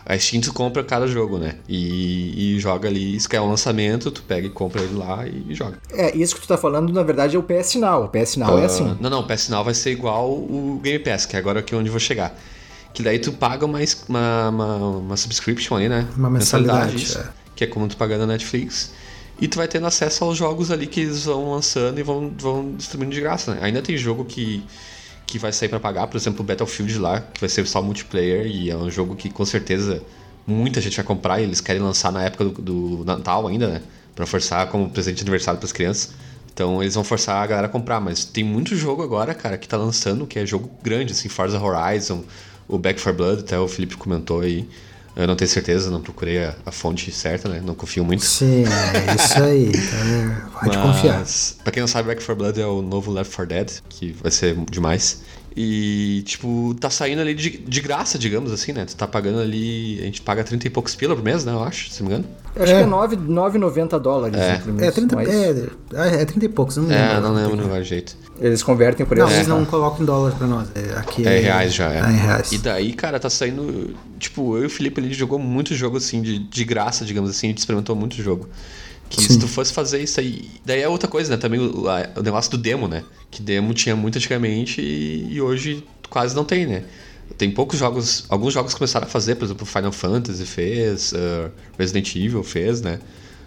[0.07, 1.55] A Steam tu compra cada jogo, né?
[1.67, 5.55] E, e joga ali, se quer um lançamento, tu pega e compra ele lá e
[5.55, 5.79] joga.
[5.91, 8.05] É, isso que tu tá falando, na verdade, é o PS Now.
[8.05, 8.97] O PS Now é Ah, assim.
[9.01, 11.75] Não, não, o PS Now vai ser igual o Game Pass, que é agora aqui
[11.75, 12.39] onde eu vou chegar.
[12.93, 16.07] Que daí tu paga uma, uma, uma, uma subscription ali, né?
[16.17, 17.25] Uma mensalidade, isso, é.
[17.57, 18.93] Que é como tu pagando na Netflix.
[19.41, 22.75] E tu vai tendo acesso aos jogos ali que eles vão lançando e vão, vão
[22.77, 23.61] distribuindo de graça, né?
[23.63, 24.65] Ainda tem jogo que,
[25.27, 28.47] que vai sair pra pagar, por exemplo, o Battlefield lá, que vai ser só multiplayer
[28.47, 30.03] e é um jogo que com certeza
[30.47, 33.83] muita gente vai comprar e eles querem lançar na época do, do Natal ainda, né?
[34.15, 36.13] Pra forçar como presente de aniversário pras crianças.
[36.53, 39.67] Então eles vão forçar a galera a comprar, mas tem muito jogo agora, cara, que
[39.67, 42.23] tá lançando, que é jogo grande, assim, Forza Horizon,
[42.69, 44.69] o Back 4 Blood, até o Felipe comentou aí.
[45.17, 47.63] Eu não tenho certeza, não procurei a, a fonte certa, né?
[47.65, 48.25] Não confio muito.
[48.25, 49.69] Sim, é isso aí.
[49.69, 51.21] Então, pode confiar.
[51.21, 54.13] Mas, pra quem não sabe, Back 4 Blood é o novo Left 4 Dead, que
[54.13, 55.23] vai ser demais.
[55.57, 58.85] E, tipo, tá saindo ali de, de graça, digamos assim, né?
[58.85, 60.01] Tu tá pagando ali.
[60.01, 61.53] A gente paga 30 e poucos pila por mês, né?
[61.53, 62.29] Eu acho, se não me engano.
[62.57, 62.77] Eu acho É.
[62.79, 64.37] que é 9 9,90 dólares.
[64.37, 64.61] É.
[64.67, 67.05] É mês, 30, mas é, é 30 e poucos, não lembro.
[67.05, 68.17] É, não lembro no vai jeito.
[68.41, 69.37] Eles convertem por Não, isso.
[69.37, 70.69] eles não colocam em dólar pra nós.
[70.75, 71.99] É, aqui É reais já, é.
[71.99, 72.51] É reais.
[72.51, 73.95] E daí, cara, tá saindo.
[74.19, 77.47] Tipo, eu e o Felipe ele jogou muito jogo assim, de, de graça, digamos assim,
[77.47, 78.49] a gente experimentou muito jogo.
[79.17, 79.35] Que Sim.
[79.35, 80.49] se tu fosse fazer isso aí.
[80.65, 81.37] Daí é outra coisa, né?
[81.37, 83.03] Também o, a- o negócio do demo, né?
[83.31, 86.85] Que demo tinha muito antigamente e, e hoje quase não tem, né?
[87.39, 92.15] Tem poucos jogos, alguns jogos começaram a fazer, por exemplo, Final Fantasy fez, uh, Resident
[92.17, 92.99] Evil fez, né?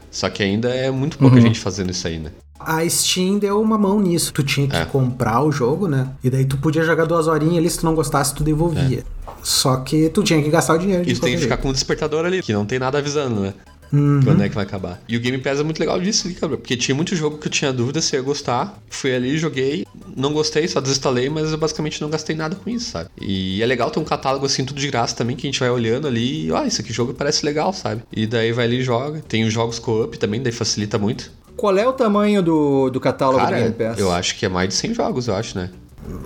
[0.10, 2.32] Só que ainda é muito pouca gente fazendo isso aí, né?
[2.60, 4.34] A Steam deu uma mão nisso.
[4.34, 4.84] Tu tinha que É.
[4.86, 6.10] comprar o jogo, né?
[6.24, 9.04] E daí tu podia jogar duas horinhas ali, se tu não gostasse, tu devolvia.
[9.44, 11.70] Só que tu tinha que gastar o dinheiro de E tu tem que ficar com
[11.70, 13.54] um despertador ali, que não tem nada avisando, né?
[13.92, 14.22] Uhum.
[14.24, 15.02] Quando é que vai acabar.
[15.08, 16.58] E o Game Pass é muito legal disso, ali, cara.
[16.58, 18.78] Porque tinha muito jogo que eu tinha dúvida se eu ia gostar.
[18.90, 22.92] Fui ali, joguei, não gostei, só desinstalei, mas eu basicamente não gastei nada com isso,
[22.92, 23.10] sabe?
[23.20, 25.70] E é legal ter um catálogo assim, tudo de graça também, que a gente vai
[25.70, 28.04] olhando ali e, ó, isso aqui jogo parece legal, sabe?
[28.12, 29.22] E daí vai ali e joga.
[29.28, 31.32] Tem os jogos co-op também, daí facilita muito.
[31.56, 33.98] Qual é o tamanho do, do catálogo do Cara, Game Pass?
[33.98, 35.72] eu acho que é mais de 100 jogos, eu acho, né?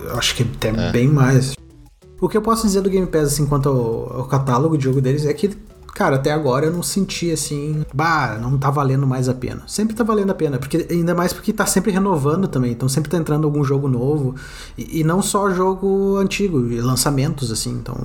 [0.00, 1.54] Eu acho que até bem mais.
[2.20, 5.00] O que eu posso dizer do Game Pass, assim, quanto ao, ao catálogo de jogo
[5.00, 5.50] deles, é que,
[5.94, 9.62] cara, até agora eu não senti, assim, bah, não tá valendo mais a pena.
[9.66, 13.10] Sempre tá valendo a pena, porque ainda mais porque tá sempre renovando também, então sempre
[13.10, 14.34] tá entrando algum jogo novo,
[14.76, 17.96] e, e não só jogo antigo, e lançamentos, assim, então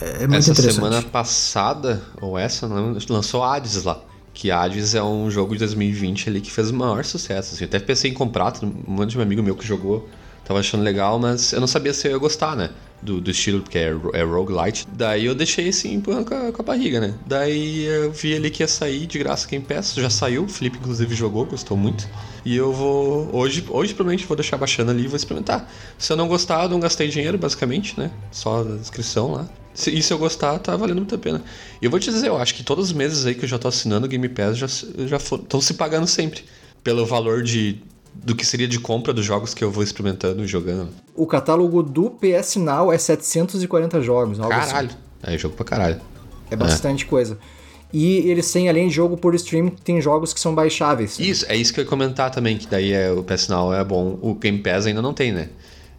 [0.00, 0.74] é, é muito essa interessante.
[0.74, 2.66] semana passada, ou essa,
[3.08, 4.00] lançou Hades lá.
[4.32, 7.54] Que Hades é um jogo de 2020 ali que fez o maior sucesso.
[7.54, 7.64] Assim.
[7.64, 10.08] Eu até pensei em comprar, um monte de amigo meu que jogou,
[10.44, 12.70] tava achando legal, mas eu não sabia se eu ia gostar, né?
[13.04, 14.86] Do, do estilo, porque é, é roguelite.
[14.92, 17.14] Daí eu deixei assim empurrando com a, com a barriga, né?
[17.26, 20.78] Daí eu vi ali que ia sair de graça Game Pass, já saiu, o Felipe
[20.78, 22.08] inclusive jogou, gostou muito.
[22.44, 23.28] E eu vou.
[23.34, 25.70] Hoje, hoje provavelmente vou deixar baixando ali e vou experimentar.
[25.98, 28.10] Se eu não gostar, eu não gastei dinheiro, basicamente, né?
[28.30, 29.48] Só a inscrição lá.
[29.72, 31.42] Se, e se eu gostar, tá valendo muito a pena.
[31.82, 33.58] E eu vou te dizer, eu acho que todos os meses aí que eu já
[33.58, 36.44] tô assinando o Game Pass já, já estão se pagando sempre.
[36.82, 37.80] Pelo valor de.
[38.14, 40.90] Do que seria de compra dos jogos que eu vou experimentando e jogando.
[41.14, 44.40] O catálogo do PS Now é 740 jogos.
[44.40, 44.48] Assim.
[44.48, 44.90] Caralho.
[45.22, 46.00] É jogo pra caralho.
[46.50, 47.38] É bastante coisa.
[47.92, 51.16] E eles têm, além de jogo por stream, tem jogos que são baixáveis.
[51.18, 53.84] Isso, é isso que eu ia comentar também, que daí é, o PS Now é
[53.84, 54.18] bom.
[54.20, 55.48] O Game Pass ainda não tem, né?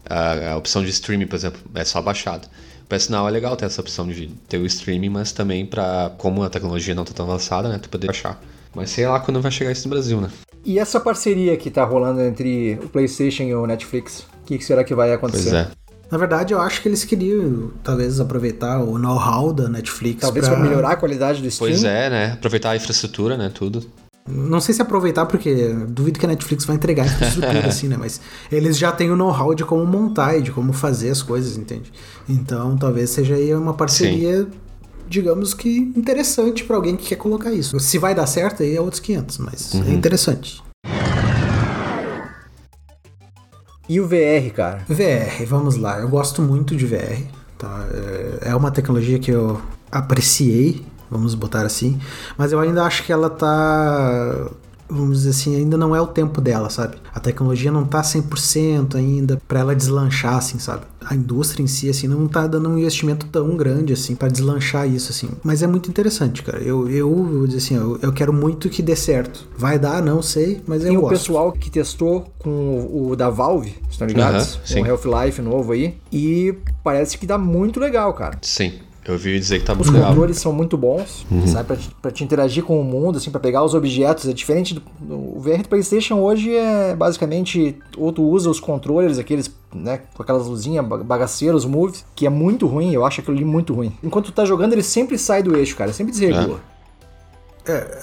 [0.06, 2.50] A, a opção de streaming, por exemplo, é só baixado.
[2.84, 6.12] O PS Now é legal ter essa opção de ter o streaming, mas também pra,
[6.18, 7.80] como a tecnologia não tá tão avançada, né?
[7.82, 8.42] Tu poder baixar.
[8.76, 10.30] Mas sei lá quando vai chegar isso no Brasil, né?
[10.64, 14.22] E essa parceria que tá rolando entre o PlayStation e o Netflix?
[14.42, 15.52] O que, que será que vai acontecer?
[15.52, 15.68] Pois é.
[16.12, 20.56] Na verdade, eu acho que eles queriam, talvez, aproveitar o know-how da Netflix Talvez pra...
[20.56, 21.72] para melhorar a qualidade do stream.
[21.72, 22.32] Pois é, né?
[22.34, 23.52] Aproveitar a infraestrutura, né?
[23.54, 23.86] Tudo.
[24.28, 27.96] Não sei se aproveitar, porque duvido que a Netflix vai entregar infraestrutura assim, né?
[27.98, 28.20] Mas
[28.52, 31.92] eles já têm o know-how de como montar e de como fazer as coisas, entende?
[32.28, 34.48] Então talvez seja aí uma parceria,
[35.08, 37.80] digamos que interessante pra alguém que quer colocar isso.
[37.80, 40.64] Se vai dar certo, aí é outros 500, mas é interessante.
[43.88, 44.84] E o VR, cara?
[44.90, 46.00] VR, vamos lá.
[46.00, 47.22] Eu gosto muito de VR.
[47.58, 47.88] Tá?
[48.42, 52.00] É- É uma tecnologia que eu apreciei, vamos botar assim.
[52.38, 54.50] Mas eu ainda acho que ela tá.
[54.90, 56.98] Vamos dizer assim, ainda não é o tempo dela, sabe?
[57.14, 60.84] A tecnologia não tá 100% ainda pra ela deslanchar, assim, sabe?
[61.04, 64.88] A indústria em si, assim, não tá dando um investimento tão grande, assim, pra deslanchar
[64.88, 65.30] isso, assim.
[65.44, 66.60] Mas é muito interessante, cara.
[66.60, 69.48] Eu, eu vou dizer assim, eu, eu quero muito que dê certo.
[69.58, 71.10] Vai dar, não sei, mas eu o gosto.
[71.10, 74.56] pessoal que testou com o, o da Valve, estão ligados?
[74.56, 74.82] Com sim.
[74.82, 75.98] o Half-Life novo aí.
[76.12, 78.38] E parece que dá muito legal, cara.
[78.42, 78.74] Sim.
[79.08, 81.68] Eu ouvi dizer que tá Os controles são muito bons, sabe?
[81.68, 84.28] Pra te, pra te interagir com o mundo, assim, pra pegar os objetos.
[84.28, 84.82] É diferente do.
[85.08, 87.78] O VR do PlayStation hoje é basicamente.
[87.98, 90.02] Ou tu usa os controles, aqueles, né?
[90.16, 92.94] Com aquelas luzinhas ba- bagaceiras, moves, que é muito ruim.
[92.94, 93.94] Eu acho aquilo ali muito ruim.
[94.04, 95.94] Enquanto tu tá jogando, ele sempre sai do eixo, cara.
[95.94, 96.60] Sempre desregula.
[96.72, 96.75] É,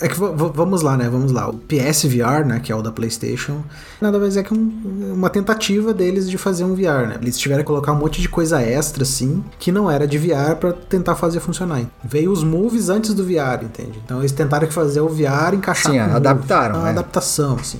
[0.01, 1.09] é que v- v- vamos lá, né?
[1.09, 1.49] Vamos lá.
[1.49, 2.61] O PSVR, né?
[2.61, 3.63] Que é o da PlayStation,
[4.01, 7.19] nada mais é que um- uma tentativa deles de fazer um VR, né?
[7.23, 10.57] Eles tiveram que colocar um monte de coisa extra, assim, que não era de VR
[10.59, 11.81] pra tentar fazer funcionar.
[12.05, 14.01] Veio os moves antes do VR, entende?
[14.05, 16.91] Então eles tentaram que fazer o VR encaixar Sim, adaptaram, Uma né?
[16.91, 17.79] adaptação, assim.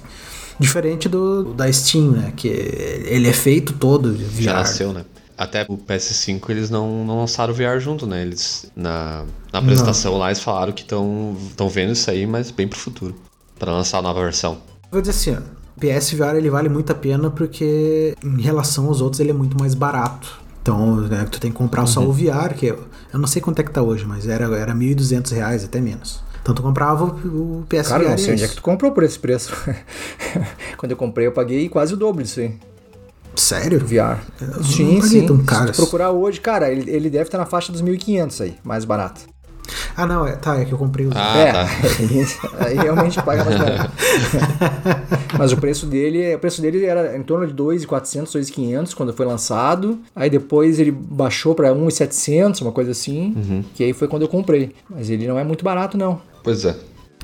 [0.61, 2.33] Diferente do da Steam, né?
[2.37, 4.43] Que ele é feito todo de VR.
[4.43, 5.05] Já nasceu, né?
[5.43, 8.23] Até o PS5 eles não, não lançaram o VR junto, né?
[8.23, 11.37] Eles na, na apresentação lá eles falaram que estão
[11.69, 13.17] vendo isso aí, mas bem pro futuro.
[13.59, 14.59] Pra lançar a nova versão.
[14.91, 19.01] Vou dizer assim, ó, o PSVR ele vale muito a pena porque em relação aos
[19.01, 20.41] outros ele é muito mais barato.
[20.63, 23.59] Então, né, tu tem que comprar só o VR, que eu, eu não sei quanto
[23.59, 26.23] é que tá hoje, mas era, era 1.200 reais, até menos.
[26.41, 27.89] Então tu comprava o, PSVR.
[27.89, 29.53] Cara, não sei e onde é que tu comprou por esse preço.
[30.79, 32.55] Quando eu comprei, eu paguei quase o dobro disso aí.
[33.37, 33.79] Sério?
[33.81, 34.19] VR.
[34.41, 35.27] Eu Sim, sim.
[35.27, 38.85] tão Se procurar hoje, cara, ele, ele deve estar na faixa dos 1.500 aí, mais
[38.85, 39.23] barato.
[39.97, 41.15] Ah, não, é, tá, é que eu comprei os.
[41.17, 41.69] Ah, é, tá.
[42.67, 43.93] aí realmente paga mais barato.
[45.39, 49.25] Mas o preço dele, o preço dele era em torno de 2.400, 2.500 quando foi
[49.25, 49.99] lançado.
[50.15, 53.65] Aí depois ele baixou para 1.700, uma coisa assim, Uhum.
[53.75, 54.75] que aí foi quando eu comprei.
[54.91, 56.21] Mas ele não é muito barato não.
[56.43, 56.75] Pois é.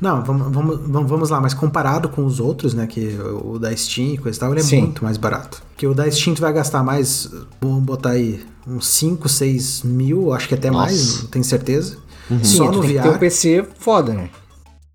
[0.01, 4.13] Não, vamos, vamos, vamos lá, mas comparado com os outros, né, que o da Steam
[4.13, 4.81] e coisa e tal, ele é Sim.
[4.81, 5.61] muito mais barato.
[5.69, 7.29] Porque o da Steam tu vai gastar mais,
[7.61, 10.85] vamos botar aí, uns 5, 6 mil, acho que até Nossa.
[10.85, 11.97] mais, não tenho certeza.
[12.29, 13.19] Sim, Só no tem que ter um VR.
[13.19, 14.29] PC foda, né?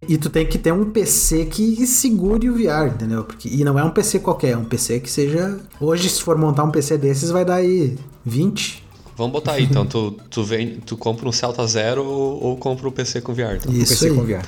[0.07, 3.25] E tu tem que ter um PC que segure o VR, entendeu?
[3.25, 5.59] Porque, e não é um PC qualquer, é um PC que seja.
[5.81, 8.84] Hoje, se for montar um PC desses, vai dar aí 20.
[9.16, 9.87] Vamos botar aí, então.
[9.87, 13.57] Tu, tu, vem, tu compra um Celta Zero ou, ou compra um PC com VR.
[13.57, 13.70] Então.
[13.72, 14.14] Um Isso PC aí.
[14.14, 14.42] com VR.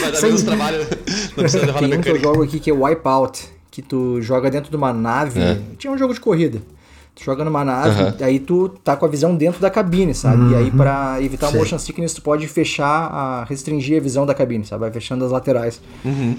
[0.00, 0.78] Vai dar menos trabalho.
[0.78, 2.24] Não precisa levar na Tem um eu mecânica.
[2.28, 5.40] jogo aqui que é Wipeout, que tu joga dentro de uma nave.
[5.40, 5.58] É.
[5.78, 6.62] Tinha um jogo de corrida.
[7.14, 10.50] Tu joga numa nave, aí tu tá com a visão dentro da cabine, sabe?
[10.50, 14.34] E aí pra evitar o motion sickness tu pode fechar, a, restringir a visão da
[14.34, 14.80] cabine, sabe?
[14.80, 15.80] Vai fechando as laterais.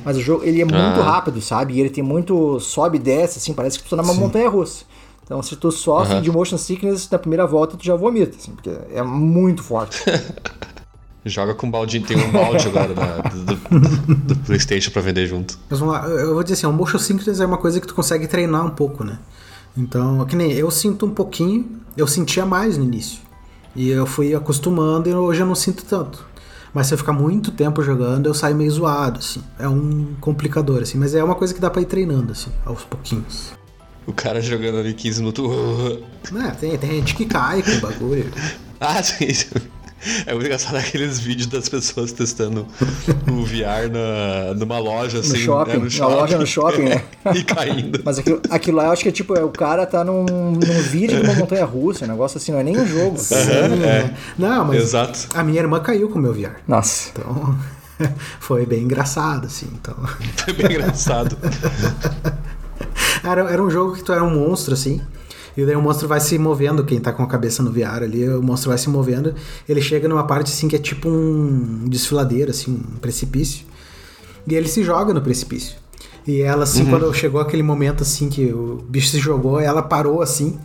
[0.03, 1.11] Mas o jogo, ele é muito Ah.
[1.13, 1.75] rápido, sabe?
[1.75, 4.83] E ele tem muito sobe e desce, assim, parece que tu tá numa montanha russa.
[5.25, 6.21] Então se tu sofre Aham.
[6.21, 10.01] de motion sickness na primeira volta, tu já vomita, assim, porque é muito forte.
[11.27, 12.05] Joga com um baldinho.
[12.05, 15.57] Tem um balde agora da- do, do- do PlayStation pra vender junto.
[15.67, 17.95] Mas vamos lá, eu vou dizer assim, o motion sickness é uma coisa que tu
[17.95, 19.17] consegue treinar um pouco, né?
[19.75, 23.19] Então, que nem eu sinto um pouquinho, eu sentia mais no início.
[23.75, 26.23] E eu fui acostumando e hoje eu não sinto tanto.
[26.71, 29.41] Mas se eu ficar muito tempo jogando, eu saio meio zoado, assim.
[29.57, 30.97] É um complicador, assim.
[30.99, 33.51] Mas é uma coisa que dá pra ir treinando, assim, aos pouquinhos.
[34.07, 35.45] O cara jogando ali 15 minutos.
[36.43, 38.31] É, tem, tem gente que cai com o bagulho.
[38.79, 39.27] Ah, sim.
[40.25, 42.67] É muito engraçado aqueles vídeos das pessoas testando
[43.27, 45.29] o VR na, numa loja, assim.
[45.29, 47.03] No shopping, né, no na loja no shopping, né?
[47.33, 48.01] e caindo.
[48.03, 50.81] Mas aquilo, aquilo lá eu acho que é tipo, é, o cara tá num, num
[50.81, 53.17] vídeo de uma montanha russa, um negócio assim, não é nem um jogo.
[53.17, 53.35] Sim,
[53.83, 54.13] é.
[54.37, 55.27] Não, mas Exato.
[55.33, 56.57] a minha irmã caiu com o meu VR.
[56.67, 57.09] Nossa.
[57.11, 57.57] Então,
[58.39, 59.67] foi bem engraçado, assim.
[59.73, 59.95] Então,
[60.37, 61.37] Foi bem engraçado.
[63.23, 65.01] era, era um jogo que tu era um monstro, assim.
[65.57, 68.27] E daí o monstro vai se movendo, quem tá com a cabeça no VR ali,
[68.27, 69.33] o monstro vai se movendo.
[69.67, 73.65] Ele chega numa parte, assim, que é tipo um desfiladeiro, assim, um precipício.
[74.47, 75.77] E ele se joga no precipício.
[76.27, 80.21] E ela, assim, quando chegou aquele momento, assim, que o bicho se jogou, ela parou,
[80.21, 80.59] assim,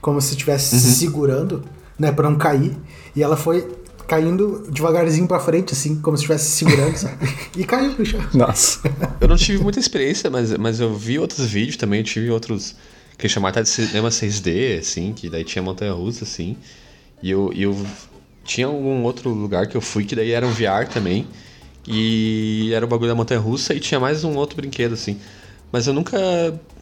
[0.00, 1.62] como se estivesse se segurando,
[1.98, 2.76] né, pra não cair.
[3.14, 3.68] E ela foi
[4.06, 7.16] caindo devagarzinho pra frente, assim, como se estivesse se segurando, sabe?
[7.56, 8.20] E caiu no chão.
[8.32, 8.80] Nossa.
[9.20, 12.74] Eu não tive muita experiência, mas, mas eu vi outros vídeos também, eu tive outros
[13.18, 16.56] que chamaram até de cinema 6D, assim, que daí tinha montanha russa, assim.
[17.22, 17.76] E eu, e eu
[18.44, 21.26] tinha algum outro lugar que eu fui que daí era um VR também.
[21.86, 25.18] E era o bagulho da montanha russa e tinha mais um outro brinquedo, assim.
[25.70, 26.18] Mas eu nunca.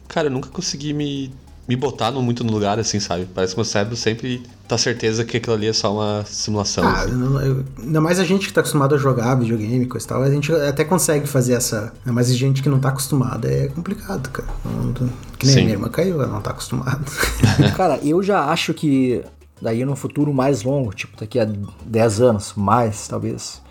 [0.07, 1.31] Cara, eu nunca consegui me,
[1.67, 3.27] me botar no, muito no lugar, assim, sabe?
[3.33, 6.83] Parece que meu cérebro sempre tá certeza que aquilo ali é só uma simulação.
[6.85, 7.11] Ah, assim.
[7.11, 10.09] não- eu- ainda mais a gente que tá acostumado a jogar videogame e coisa e
[10.09, 11.93] tal, a gente até consegue fazer essa.
[12.05, 14.47] né, Mas a gente que não tá acostumada é complicado, cara.
[14.65, 14.93] Não-
[15.37, 15.59] que nem Sim.
[15.61, 16.99] a minha irmã caiu, ela não tá acostumada.
[17.77, 19.23] Cara, eu já acho que
[19.61, 21.47] daí no futuro mais longo, tipo daqui a
[21.85, 23.61] 10 anos, mais talvez,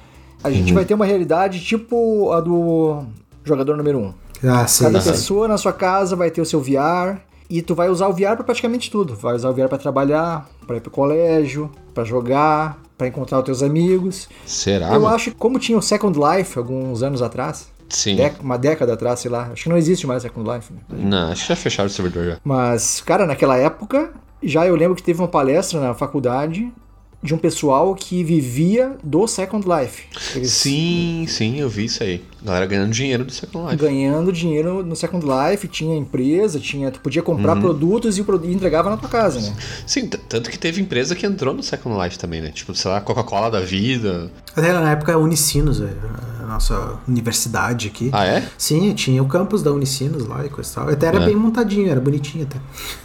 [0.42, 3.04] a gente vai ter uma realidade tipo a do
[3.44, 4.02] jogador número 1.
[4.04, 4.14] Um.
[4.50, 4.84] ah, sim.
[4.84, 7.18] Cada pessoa na sua casa vai ter o seu VR
[7.50, 9.14] e tu vai usar o VR pra praticamente tudo.
[9.16, 13.44] Vai usar o VR pra trabalhar, pra ir pro colégio, pra jogar, pra encontrar os
[13.44, 14.28] teus amigos.
[14.46, 14.86] Será?
[14.94, 15.08] eu mano?
[15.08, 18.16] acho que como tinha o Second Life alguns anos atrás, Sim.
[18.40, 20.72] uma década atrás, sei lá, acho que não existe mais Second Life.
[20.72, 20.78] né?
[20.88, 22.38] Não, acho que já fecharam o servidor já.
[22.44, 26.72] Mas, cara, naquela época, já eu lembro que teve uma palestra na faculdade
[27.22, 30.04] de um pessoal que vivia do Second Life.
[30.34, 32.22] Eles Sim, sim, eu vi isso aí.
[32.42, 33.76] Galera ganhando dinheiro do Second Life.
[33.82, 37.60] ganhando dinheiro no Second Life, tinha empresa, tinha, tu podia comprar Uhum.
[37.60, 39.54] produtos e, e entregava na tua casa, né?
[39.86, 42.50] Sim, tanto que teve empresa que entrou no Second Life também, né?
[42.50, 44.30] Tipo, sei lá, Coca-Cola da vida.
[44.56, 45.88] Até na época a Unicinos, é,
[46.42, 48.10] a nossa universidade aqui.
[48.12, 48.42] Ah, é?
[48.56, 50.88] Sim, tinha o campus da Unicinos lá e coisa e tal.
[50.88, 51.26] Até era É.
[51.26, 52.58] bem montadinho, era bonitinho até.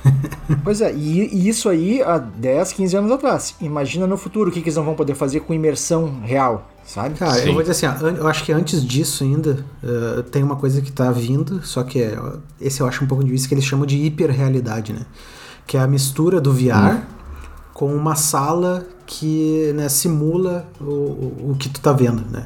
[0.64, 3.56] Pois é, e, e isso aí há 10, 15 anos atrás.
[3.62, 7.16] Imagina no futuro o que, que eles não vão poder fazer com imersão real, sabe?
[7.16, 7.48] Cara, Sim.
[7.48, 10.82] eu vou dizer assim, ó, eu acho que antes disso ainda eh, tem uma coisa
[10.82, 12.18] que tá vindo, só que é,
[12.62, 15.02] esse eu acho um pouco difícil, que eles chamam de hiperrealidade, né?
[15.66, 17.02] Que é a mistura do VR
[17.74, 22.46] com uma sala que né, simula o, o, o que tu tá vendo, né?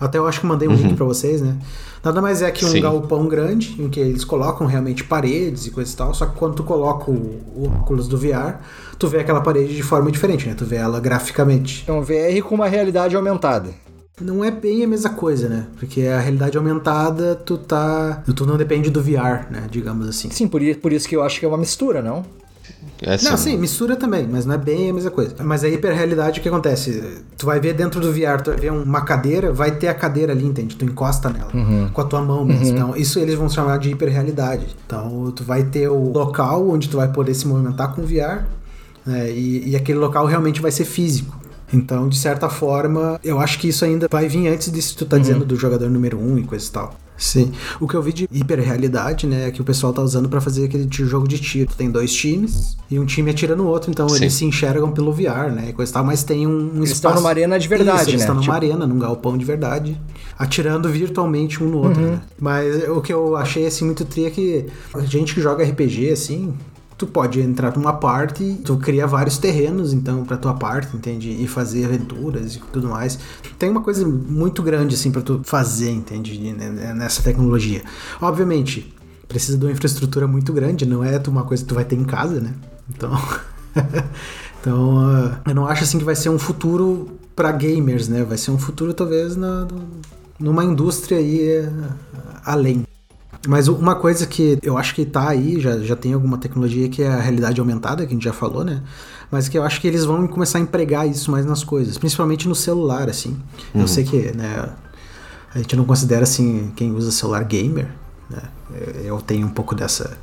[0.00, 1.56] Até eu acho que mandei um link pra vocês, né?
[2.02, 2.80] Nada mais é que um Sim.
[2.80, 6.54] galpão grande, em que eles colocam realmente paredes e coisa e tal, só que quando
[6.54, 8.54] tu coloca o, o óculos do VR,
[8.98, 10.54] tu vê aquela parede de forma diferente, né?
[10.56, 11.84] Tu vê ela graficamente.
[11.86, 13.70] É um VR com uma realidade aumentada.
[14.20, 15.66] Não é bem a mesma coisa, né?
[15.78, 18.22] Porque a realidade aumentada, tu tá.
[18.34, 19.66] Tu não depende do VR, né?
[19.70, 20.30] Digamos assim.
[20.30, 22.22] Sim, por, por isso que eu acho que é uma mistura, não?
[23.02, 25.34] É assim, Não, sim, mistura também, mas não é bem a mesma coisa.
[25.42, 27.22] Mas a hiperrealidade, o que acontece?
[27.36, 30.32] Tu vai ver dentro do VR, tu vai ver uma cadeira, vai ter a cadeira
[30.32, 30.76] ali, entende?
[30.76, 31.50] Tu encosta nela
[31.92, 32.66] com a tua mão mesmo.
[32.66, 34.66] Então, isso eles vão chamar de hiperrealidade.
[34.86, 38.44] Então, tu vai ter o local onde tu vai poder se movimentar com o VR,
[39.06, 39.30] né?
[39.30, 41.38] E, e aquele local realmente vai ser físico.
[41.72, 45.06] Então, de certa forma, eu acho que isso ainda vai vir antes disso que tu
[45.06, 46.94] tá dizendo do jogador número um e coisa e tal.
[47.20, 47.52] Sim.
[47.78, 50.64] O que eu vi de hiperrealidade, né, é que o pessoal tá usando pra fazer
[50.64, 51.70] aquele jogo de tiro.
[51.76, 54.16] Tem dois times e um time atira no outro, então Sim.
[54.16, 56.90] eles se enxergam pelo VR, né, e coisa e tal, mas tem um, um Eles
[56.92, 56.94] espaço...
[56.94, 58.24] estão numa arena de verdade, Isso, eles né?
[58.24, 60.00] estão numa Tipo- arena, num galpão de verdade,
[60.38, 62.10] atirando virtualmente um no outro, Uhum.
[62.12, 62.20] né?
[62.40, 66.10] Mas o que eu achei, assim, muito tri é que a gente que joga RPG,
[66.10, 66.54] assim...
[67.00, 71.30] Tu pode entrar numa parte, tu cria vários terrenos, então, pra tua parte, entende?
[71.30, 73.18] E fazer aventuras e tudo mais.
[73.58, 76.34] Tem uma coisa muito grande, assim, pra tu fazer, entende?
[76.38, 77.82] N- Nessa tecnologia.
[78.20, 78.94] Obviamente,
[79.26, 82.04] precisa de uma infraestrutura muito grande, não é uma coisa que tu vai ter em
[82.04, 82.52] casa, né?
[82.90, 83.10] Então.
[84.60, 88.24] então, ah, eu não acho assim que vai ser um futuro pra gamers, né?
[88.24, 89.66] Vai ser um futuro, talvez, na,
[90.38, 92.84] numa indústria aí ah, além.
[93.48, 97.02] Mas uma coisa que eu acho que tá aí, já, já tem alguma tecnologia que
[97.02, 98.82] é a realidade aumentada, que a gente já falou, né?
[99.30, 102.46] Mas que eu acho que eles vão começar a empregar isso mais nas coisas, principalmente
[102.46, 103.38] no celular, assim.
[103.74, 104.68] Eu sei que, né,
[105.54, 107.88] a gente não considera, assim, quem usa celular gamer,
[108.28, 108.42] né?
[109.04, 110.18] Eu tenho um pouco dessa...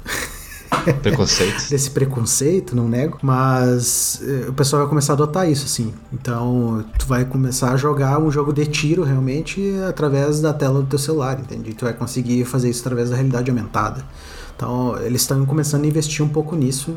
[1.02, 1.70] Preconceitos.
[1.70, 5.94] desse preconceito, não nego, mas eh, o pessoal vai começar a adotar isso, assim.
[6.14, 10.88] Então, tu vai começar a jogar um jogo de tiro realmente através da tela do
[10.88, 11.74] teu celular, entende?
[11.74, 14.04] Tu vai conseguir fazer isso através da realidade aumentada.
[14.56, 16.96] Então, eles estão começando a investir um pouco nisso,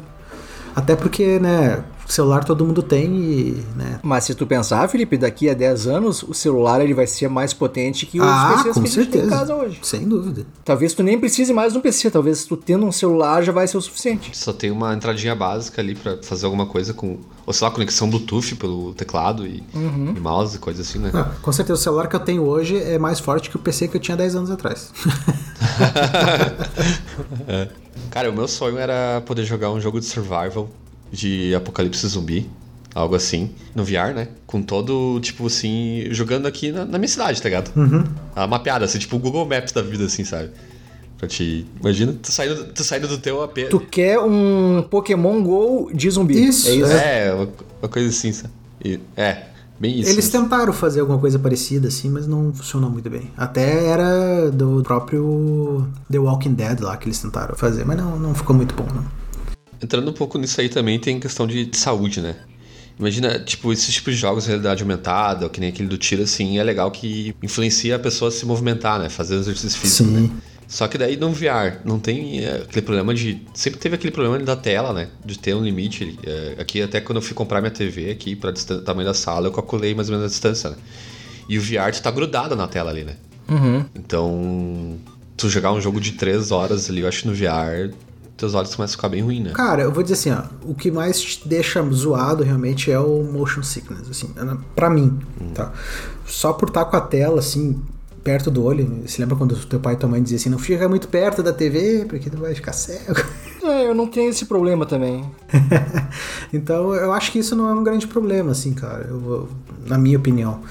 [0.75, 5.49] até porque, né, celular todo mundo tem e, né, Mas se tu pensar, Felipe, daqui
[5.49, 8.83] a 10 anos, o celular ele vai ser mais potente que os ah, PCs com
[8.83, 9.79] que a gente tem em casa hoje.
[9.83, 10.47] sem dúvida.
[10.65, 13.67] Talvez tu nem precise mais de um PC, talvez tu tendo um celular já vai
[13.67, 14.37] ser o suficiente.
[14.37, 18.11] Só tem uma entradinha básica ali pra fazer alguma coisa com, ou sei lá, conexão
[18.11, 21.11] Bluetooth pelo teclado e, e mouse, coisa assim, né?
[21.15, 23.89] Ah, com certeza, o celular que eu tenho hoje é mais forte que o PC
[23.89, 24.93] que eu tinha 10 anos atrás.
[28.11, 30.69] Cara, o meu sonho era poder jogar um jogo de survival
[31.11, 32.49] de apocalipse zumbi,
[32.95, 34.29] algo assim, no VR, né?
[34.47, 37.73] Com todo, tipo assim, jogando aqui na, na minha cidade, tá ligado?
[37.77, 38.05] Uhum.
[38.35, 40.51] A mapeada, assim, tipo o Google Maps da vida, assim, sabe?
[41.19, 41.67] Pra te.
[41.81, 43.69] Imagina, tu saindo, tu saindo do teu AP.
[43.69, 46.43] Tu quer um Pokémon GO de zumbi.
[46.49, 46.93] Isso, é isso.
[46.93, 47.49] É, uma,
[47.83, 48.55] uma coisa assim, sabe?
[48.83, 49.45] E- é,
[49.79, 50.09] bem isso.
[50.09, 53.31] Eles tentaram fazer alguma coisa parecida assim, mas não funcionou muito bem.
[53.37, 58.35] Até era do próprio The Walking Dead lá que eles tentaram fazer, mas não, não
[58.35, 59.05] ficou muito bom, não.
[59.83, 62.37] Entrando um pouco nisso aí também tem questão de, de saúde, né?
[62.99, 66.23] Imagina, tipo, esses tipos de jogos de realidade aumentada, ou que nem aquele do tiro,
[66.23, 69.09] assim, é legal que influencia a pessoa a se movimentar, né?
[69.09, 70.29] Fazer exercício físico, Sim.
[70.29, 70.31] né?
[70.69, 73.43] Só que daí no VR não tem é, aquele problema de.
[73.55, 75.09] Sempre teve aquele problema da tela, né?
[75.25, 76.17] De ter um limite.
[76.23, 79.49] É, aqui, até quando eu fui comprar minha TV aqui para o tamanho da sala,
[79.49, 80.77] eu calculei mais ou menos a distância, né?
[81.49, 83.17] E o VR tu tá grudado na tela ali, né?
[83.49, 83.85] Uhum.
[83.97, 84.97] Então,
[85.37, 87.93] tu jogar um jogo de 3 horas ali, eu acho no VR,
[88.41, 89.53] teus olhos começam a ficar bem ruim, né?
[89.53, 93.23] Cara, eu vou dizer assim, ó, o que mais te deixa zoado realmente é o
[93.23, 94.31] motion sickness, assim,
[94.75, 95.19] pra mim,
[95.55, 95.73] tá?
[96.27, 97.81] Só por estar com a tela, assim,
[98.25, 100.89] perto do olho, se lembra quando teu pai e tua mãe diziam assim, não fica
[100.89, 103.15] muito perto da TV, porque tu vai ficar cego.
[103.63, 105.23] É, eu não tenho esse problema também.
[106.51, 109.49] então, eu acho que isso não é um grande problema, assim, cara, eu vou-
[109.87, 110.63] na minha opinião.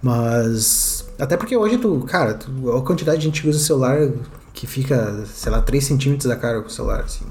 [0.00, 4.08] Mas, até porque hoje tu, cara, tu- a quantidade de gente que usa o celular
[4.58, 7.24] que fica, sei lá, 3 centímetros da cara com o celular, assim.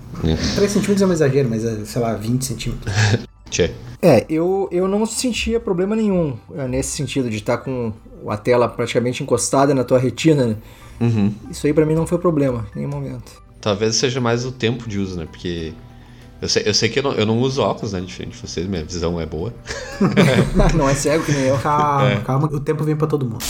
[0.55, 2.93] 3 centímetros é um exagero, mas é, sei lá, 20 centímetros.
[3.51, 3.71] Tchê.
[4.01, 7.91] É, eu, eu não sentia problema nenhum é, nesse sentido de estar com
[8.27, 10.47] a tela praticamente encostada na tua retina.
[10.47, 10.55] né?
[11.01, 11.33] Uhum.
[11.51, 13.43] Isso aí pra mim não foi problema, em nenhum momento.
[13.59, 15.27] Talvez seja mais o tempo de uso, né?
[15.29, 15.73] Porque
[16.41, 17.99] eu sei, eu sei que eu não, eu não uso óculos, né?
[17.99, 19.53] Diferente de vocês, minha visão é boa.
[20.73, 21.57] não é cego que nem eu.
[21.57, 23.43] Calma, calma, o tempo vem pra todo mundo.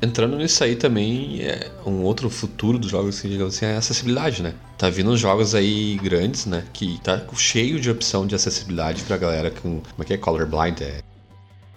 [0.00, 3.78] Entrando nisso aí também, é um outro futuro dos jogos, assim, digamos assim, é a
[3.78, 4.54] acessibilidade, né?
[4.76, 6.62] Tá vindo uns jogos aí grandes, né?
[6.72, 9.80] Que tá cheio de opção de acessibilidade pra galera com.
[9.80, 10.16] Como é que é?
[10.16, 10.80] Colorblind?
[10.82, 11.00] É,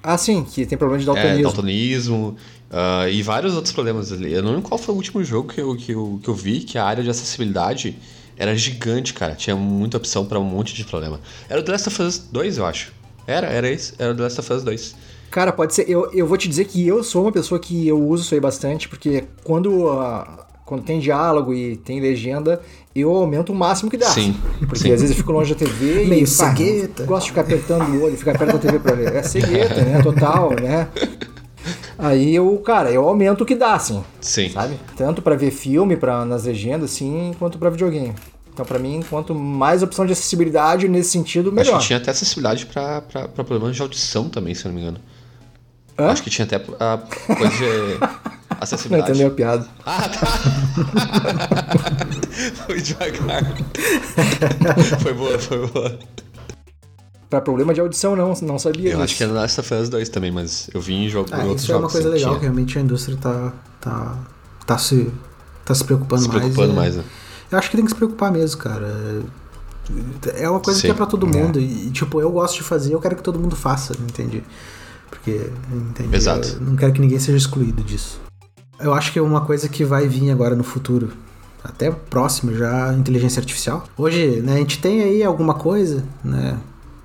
[0.04, 1.44] Ah, sim, que tem problema de é daltonismo.
[1.44, 2.36] daltonismo.
[2.70, 4.32] ah, e vários outros problemas ali.
[4.32, 6.60] Eu não lembro qual foi o último jogo que eu, que, eu, que eu vi
[6.60, 7.98] que a área de acessibilidade
[8.38, 9.34] era gigante, cara.
[9.34, 11.20] Tinha muita opção pra um monte de problema.
[11.50, 12.94] Era o The Last of Us 2, eu acho.
[13.26, 13.94] Era, era esse.
[13.98, 14.96] Era o The Last of Us 2.
[15.32, 15.90] Cara, pode ser.
[15.90, 18.40] Eu, eu vou te dizer que eu sou uma pessoa que eu uso isso aí
[18.42, 22.62] bastante, porque quando, ah, quando tem diálogo e tem legenda,
[22.94, 24.08] eu aumento o máximo que dá.
[24.08, 24.92] Sim, Porque sim.
[24.92, 26.38] às vezes eu fico longe da TV Meio e.
[26.38, 27.06] pá, cegueta.
[27.06, 29.16] Gosto de ficar apertando o olho, ficar perto da TV pra ler.
[29.16, 30.02] É cegueta, né?
[30.04, 30.90] Total, né?
[31.98, 34.50] Aí eu, cara, eu aumento o que dá, assim, Sim.
[34.50, 34.76] sabe?
[34.98, 38.14] Tanto pra ver filme, pra, nas legendas, assim, quanto pra videogame.
[38.52, 41.80] Então, pra mim, quanto mais opção de acessibilidade nesse sentido, Acho melhor.
[41.80, 43.02] que tinha até acessibilidade pra
[43.46, 45.00] problemas de audição também, se eu não me engano.
[46.02, 46.12] Hã?
[46.12, 46.98] Acho que tinha até a
[47.36, 48.00] coisa de.
[48.52, 49.12] Não Acessibilidade.
[49.12, 49.68] entendeu a piada.
[49.86, 50.28] Ah, tá.
[52.68, 53.44] foi devagar.
[55.02, 56.00] foi boa, foi boa.
[57.30, 59.04] Pra problema de audição, não, não sabia Eu disso.
[59.04, 61.40] acho que é no Last of Us 2 também, mas eu vi em jogo Ah,
[61.44, 62.50] em outros isso é uma coisa que legal, que tinha.
[62.52, 64.18] realmente a indústria tá, tá,
[64.66, 65.10] tá, se,
[65.66, 66.40] tá se preocupando Se mais.
[66.42, 67.04] preocupando é- mais, né?
[67.52, 69.24] Eu acho que tem que se preocupar mesmo, cara.
[70.36, 70.88] É uma coisa Sim.
[70.88, 71.60] que é pra todo mundo.
[71.60, 74.44] E, tipo, eu gosto de fazer, eu quero que todo mundo faça, entende?
[75.12, 76.16] Porque, entende?
[76.16, 76.58] Exato.
[76.60, 78.20] Eu não quero que ninguém seja excluído disso.
[78.80, 81.12] Eu acho que é uma coisa que vai vir agora no futuro,
[81.64, 83.84] até próximo já, inteligência artificial.
[83.96, 86.58] Hoje, né, a gente tem aí alguma coisa, né?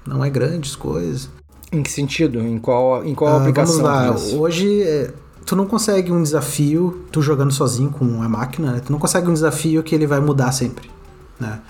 [0.07, 1.29] Não é grandes coisas.
[1.71, 2.41] Em que sentido?
[2.41, 3.83] Em qual, em qual Ah, aplicação?
[3.83, 5.13] Vamos lá, hoje é,
[5.45, 8.81] tu não consegue um desafio, tu jogando sozinho com a máquina, né?
[8.81, 10.89] tu não consegue um desafio que ele vai mudar sempre,
[11.39, 11.61] né?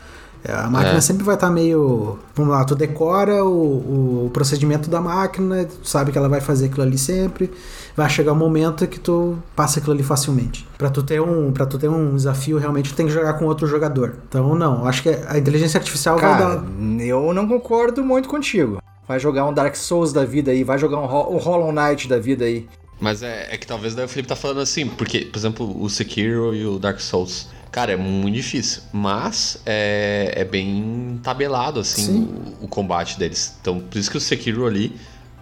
[0.46, 1.00] É, A máquina É.
[1.00, 2.18] sempre vai estar meio.
[2.34, 6.66] Vamos lá, tu decora o, o procedimento da máquina, tu sabe que ela vai fazer
[6.66, 7.50] aquilo ali sempre.
[7.96, 10.68] Vai chegar um momento que tu passa aquilo ali facilmente.
[10.76, 13.46] Pra tu ter um, para tu ter um desafio, realmente tu tem que jogar com
[13.46, 14.16] outro jogador.
[14.28, 16.64] Então, não, acho que a inteligência artificial vai Cara, dar.
[17.02, 18.78] eu não concordo muito contigo.
[19.08, 22.06] Vai jogar um Dark Souls da vida aí, vai jogar um, Ho- um Hollow Knight
[22.08, 22.66] da vida aí.
[23.00, 25.88] Mas é, é que talvez daí o Felipe tá falando assim, porque, por exemplo, o
[25.88, 27.48] Sekiro e o Dark Souls.
[27.72, 28.82] Cara, é muito difícil.
[28.92, 32.34] Mas é, é bem tabelado, assim, Sim.
[32.60, 33.54] o, o combate deles.
[33.60, 34.96] Então, por isso que o Sekiro ali.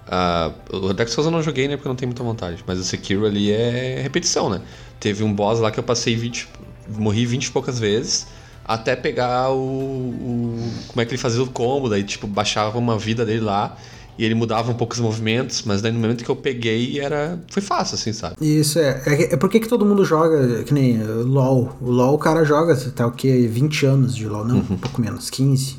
[0.08, 1.76] ah, o Dark Souls eu não joguei, né?
[1.76, 2.64] Porque não tenho muita vontade.
[2.66, 4.60] Mas o Sekiro ali é repetição, né?
[4.98, 6.48] Teve um boss lá que eu passei 20.
[6.88, 8.26] Morri 20 e poucas vezes.
[8.64, 12.98] Até pegar o, o- Como é que ele fazia o combo, daí, tipo, baixava uma
[12.98, 13.76] vida dele lá.
[14.16, 17.40] E ele mudava um pouco os movimentos, mas daí no momento que eu peguei era.
[17.50, 18.36] Foi fácil, assim, sabe?
[18.40, 19.02] Isso, é.
[19.06, 21.76] É, é porque que todo mundo joga, que nem uh, LOL.
[21.80, 23.48] O LOL o cara joga, tá o quê?
[23.50, 24.44] 20 anos de LOL.
[24.44, 24.64] Não, Uhum.
[24.70, 25.30] um pouco menos.
[25.30, 25.78] 15.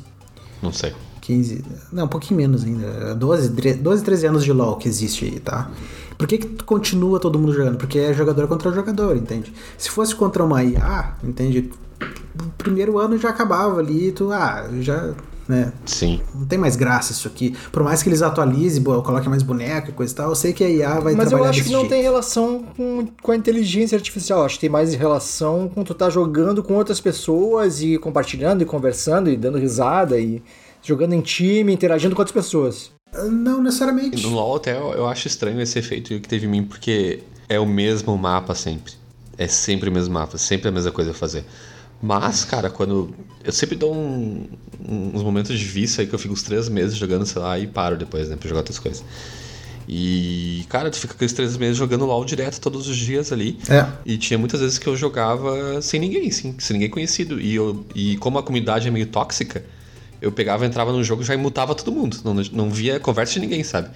[0.62, 0.92] Não sei.
[1.22, 1.64] 15.
[1.90, 3.14] Não, um pouquinho menos ainda.
[3.14, 5.70] 12, tre- 12 13 anos de LOL que existe aí, tá?
[6.18, 7.76] Por que, que continua todo mundo jogando?
[7.78, 9.52] Porque é jogador contra jogador, entende?
[9.78, 11.70] Se fosse contra uma IA, entende?
[12.38, 15.12] O primeiro ano já acabava ali, tu, ah, já,
[15.48, 15.72] né?
[15.84, 16.20] Sim.
[16.34, 17.56] Não tem mais graça isso aqui.
[17.70, 20.64] Por mais que eles atualizem, coloquem mais boneco e coisa e tal, eu sei que
[20.64, 21.92] a IA vai Mas eu trabalhar acho que não jeito.
[21.92, 24.44] tem relação com, com a inteligência artificial.
[24.44, 28.64] Acho que tem mais relação com tu tá jogando com outras pessoas e compartilhando e
[28.64, 30.42] conversando e dando risada e
[30.82, 32.90] jogando em time, interagindo com outras pessoas.
[33.30, 34.22] Não necessariamente.
[34.22, 37.58] No LoL até eu, eu acho estranho esse efeito que teve em mim, porque é
[37.58, 38.92] o mesmo mapa sempre.
[39.38, 41.44] É sempre o mesmo mapa, sempre a mesma coisa a fazer.
[42.00, 43.14] Mas, cara, quando.
[43.42, 44.46] Eu sempre dou um-
[45.14, 47.66] uns momentos de vício aí que eu fico uns três meses jogando, sei lá, e
[47.66, 49.02] paro depois, né, pra jogar outras coisas.
[49.88, 53.58] E, cara, tu fica aqueles três meses jogando LOL direto todos os dias ali.
[53.68, 53.86] É.
[54.04, 57.40] E tinha muitas vezes que eu jogava sem ninguém, sim, sem ninguém conhecido.
[57.40, 59.64] E, eu, e como a comunidade é meio tóxica,
[60.20, 62.18] eu pegava, entrava no jogo e já imutava todo mundo.
[62.24, 63.90] Não, não via conversa de ninguém, sabe?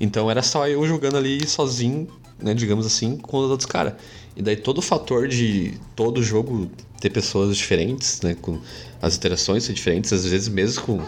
[0.00, 2.08] Então era só eu jogando ali sozinho,
[2.42, 3.94] né, digamos assim, com os outros caras.
[4.36, 6.70] E daí todo o fator de todo jogo
[7.00, 8.58] ter pessoas diferentes, né, com
[9.00, 11.00] as interações ser diferentes, às vezes mesmo com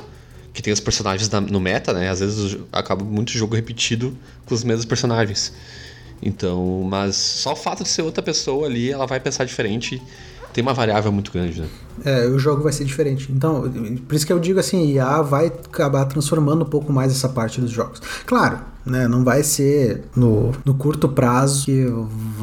[0.52, 2.08] que tem os personagens na- no meta, né?
[2.08, 4.16] Às vezes acaba muito jogo repetido
[4.46, 5.52] com os mesmos personagens.
[6.22, 10.00] Então, mas só o fato de ser outra pessoa ali, ela vai pensar diferente.
[10.54, 11.68] Tem uma variável muito grande, né?
[12.04, 13.30] É, o jogo vai ser diferente.
[13.30, 13.70] Então,
[14.08, 17.60] por isso que eu digo assim, IA vai acabar transformando um pouco mais essa parte
[17.60, 18.00] dos jogos.
[18.24, 21.86] Claro, né, não vai ser no, no curto prazo que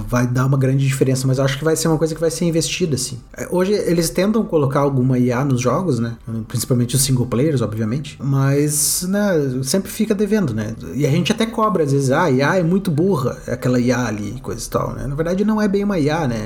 [0.07, 2.29] vai dar uma grande diferença, mas eu acho que vai ser uma coisa que vai
[2.29, 3.19] ser investida, assim.
[3.35, 6.17] É, Hoje eles tentam colocar alguma IA nos jogos, né,
[6.47, 11.45] principalmente os single players, obviamente, mas, né, sempre fica devendo, né, e a gente até
[11.45, 15.07] cobra às vezes, ah, IA é muito burra, aquela IA ali, coisa e tal, né,
[15.07, 16.37] na verdade não é bem uma IA, né,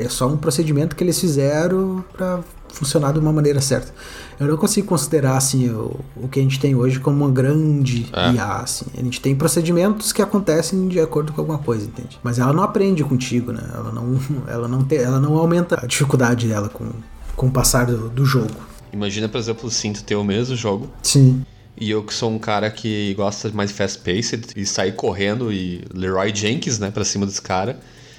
[0.00, 2.40] é só um procedimento que eles fizeram pra
[2.74, 3.92] funcionar de uma maneira certa.
[4.38, 8.06] Eu não consigo considerar assim o, o que a gente tem hoje como uma grande
[8.12, 8.32] É.
[8.32, 8.56] IA.
[8.56, 8.86] Assim.
[8.96, 12.18] A gente tem procedimentos que acontecem de acordo com alguma coisa, entende?
[12.22, 13.62] Mas ela não aprende contigo, né?
[13.72, 14.18] Ela não,
[14.48, 16.90] ela não, te, ela não aumenta a dificuldade dela com,
[17.36, 18.54] com o passar do, do jogo.
[18.92, 20.88] Imagina, por exemplo, o Cinto ter o mesmo jogo.
[21.02, 21.44] Sim.
[21.76, 26.32] E eu que sou um cara que gosta mais fast-paced e sair correndo e Leroy
[26.34, 27.76] Jenkins, né, pra cima dos caras.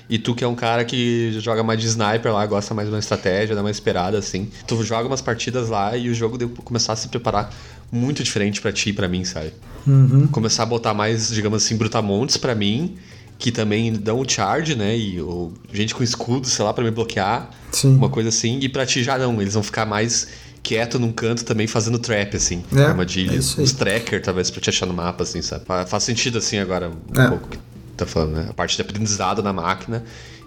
[0.10, 2.94] E tu que é um cara que joga mais de sniper lá, gosta mais de
[2.94, 4.50] uma estratégia, dá uma esperada assim.
[4.68, 7.52] Tu joga umas partidas lá e o jogo deu começar a se preparar
[7.92, 9.52] muito diferente pra ti e pra mim, sabe?
[9.88, 10.28] Uhum.
[10.28, 12.96] Começar a botar mais, digamos assim, brutamontes pra mim,
[13.40, 14.96] que também dão o charge, né?
[14.98, 17.50] E ou, gente com escudo, sei lá, pra me bloquear.
[17.72, 17.96] Sim.
[17.96, 18.60] Uma coisa assim.
[18.62, 20.28] E pra ti já não, eles vão ficar mais
[20.62, 22.64] quieto num canto também fazendo trap, assim.
[22.76, 23.38] É, é armadilha.
[23.40, 25.66] Os tracker, talvez, pra te achar no mapa, assim, sabe?
[25.66, 27.28] Fa- Faz sentido, assim, agora, um É.
[27.28, 27.50] pouco
[27.96, 28.48] tá falando, né?
[28.50, 30.04] A parte de aprendizado na máquina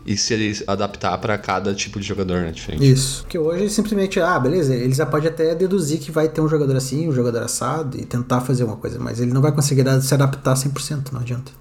[0.07, 2.51] e se adaptar pra cada tipo de jogador, né?
[2.51, 2.91] Diferente.
[2.91, 3.23] Isso.
[3.23, 6.77] Porque hoje simplesmente, ah, beleza, eles já podem até deduzir que vai ter um jogador
[6.77, 10.15] assim, um jogador assado e tentar fazer uma coisa, mas ele não vai conseguir se
[10.15, 11.53] adaptar 100%, não adianta.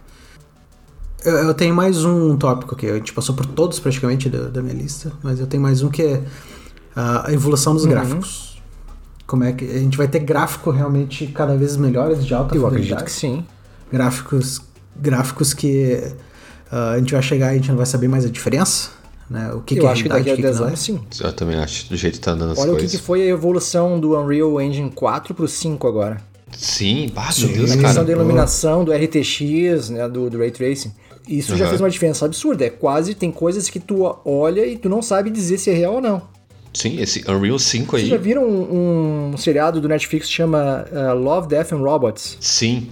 [1.26, 2.88] Eu, eu tenho mais um tópico aqui.
[2.90, 5.90] A gente passou por todos praticamente da, da minha lista, mas eu tenho mais um
[5.90, 6.24] que é
[6.96, 7.90] a evolução dos Uhum.
[7.90, 8.62] gráficos.
[9.26, 12.62] Como é que a gente vai ter gráfico realmente cada vez melhores de alta Eu
[12.64, 12.94] fidelidade?
[12.94, 13.46] acredito que sim.
[13.92, 14.62] Gráficos,
[15.00, 16.02] gráficos que
[16.72, 18.90] ah, a gente vai chegar e a gente não vai saber mais a diferença,
[19.30, 19.52] né?
[19.54, 20.66] O que, que eu é acho que daqui a realidade, o 10 que que não
[20.66, 20.68] é.
[20.70, 20.80] anos
[21.20, 21.26] sim.
[21.28, 23.00] Eu também acho, do jeito que tá andando as Olha o que, coisas.
[23.00, 26.22] que foi a evolução do Unreal Engine 4 pro 5 agora.
[26.58, 27.54] Sim, meu Deus, Na Sim.
[27.54, 28.04] questão cara.
[28.06, 30.94] da iluminação, do RTX, né, do, do Ray Tracing.
[31.28, 31.70] Isso já Aham.
[31.70, 32.66] fez uma diferença absurda.
[32.66, 35.96] É quase, tem coisas que tu olha e tu não sabe dizer se é real
[35.96, 36.22] ou não.
[36.74, 38.22] Sim, esse Unreal 5 Vocês já aí.
[38.22, 42.38] viram um, um seriado do Netflix que chama uh, Love, Death and Robots?
[42.40, 42.88] Sim,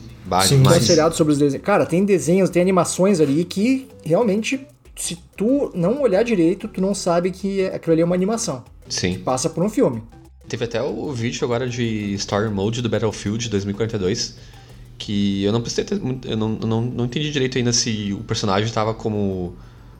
[0.47, 0.84] Sim, É um demais.
[0.84, 1.65] seriado sobre os desenhos.
[1.65, 4.65] Cara, tem desenhos, tem animações ali que realmente,
[4.95, 8.63] se tu não olhar direito, tu não sabe que aquilo ali é uma animação.
[8.89, 9.19] Sim.
[9.19, 10.01] Passa por um filme.
[10.47, 14.36] Teve até o vídeo agora de Story Mode do Battlefield 2042.
[14.97, 18.71] Que eu não prestei eu não, eu não, não entendi direito ainda se o personagem
[18.71, 19.55] tava como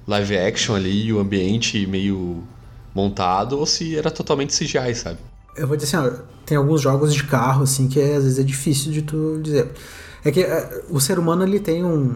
[0.08, 2.44] live action ali, o ambiente meio
[2.94, 5.18] montado, ou se era totalmente CGI, sabe?
[5.58, 6.12] Eu vou dizer assim, ó,
[6.46, 9.70] tem alguns jogos de carro, assim, que é, às vezes é difícil de tu dizer.
[10.26, 12.16] É que é, o ser humano, ele tem um,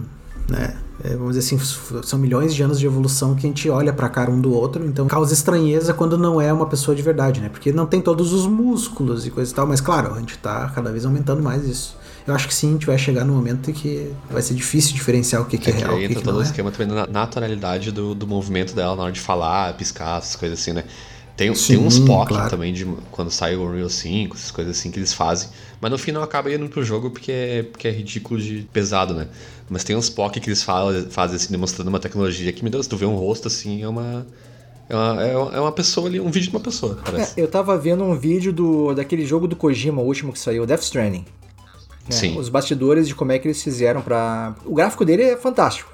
[0.49, 3.93] né, é, vamos dizer assim, são milhões de anos de evolução que a gente olha
[3.93, 7.39] pra cara um do outro, então causa estranheza quando não é uma pessoa de verdade,
[7.39, 7.47] né?
[7.47, 10.69] Porque não tem todos os músculos e coisa e tal, mas claro, a gente tá
[10.75, 11.97] cada vez aumentando mais isso.
[12.27, 14.93] Eu acho que sim, a gente vai chegar no momento em que vai ser difícil
[14.93, 16.43] diferenciar o que, que é, É real que, entra que todo o é.
[16.43, 20.59] esquema também da naturalidade do, do movimento dela na hora de falar, piscar, essas coisas
[20.59, 20.83] assim, né?
[21.37, 22.49] Tem, Sim, tem uns POC claro.
[22.49, 25.47] também de quando sai o Unreal 5, essas coisas assim que eles fazem.
[25.81, 29.13] Mas no fim não acaba indo pro jogo porque é, porque é ridículo de pesado,
[29.13, 29.27] né?
[29.69, 32.85] Mas tem uns POC que eles falam, fazem assim, demonstrando uma tecnologia que, meu Deus,
[32.87, 34.25] tu vê um rosto assim, é uma.
[34.89, 35.23] É uma,
[35.53, 37.39] é uma- é pessoa ali, um vídeo de uma pessoa, parece.
[37.39, 40.65] É, eu tava vendo um vídeo do, daquele jogo do Kojima, o último que saiu,
[40.65, 41.25] Death Stranding.
[42.05, 42.11] né?
[42.11, 42.37] Sim.
[42.39, 44.55] Os bastidores de como é que eles fizeram pra.
[44.65, 45.91] O gráfico dele é fantástico.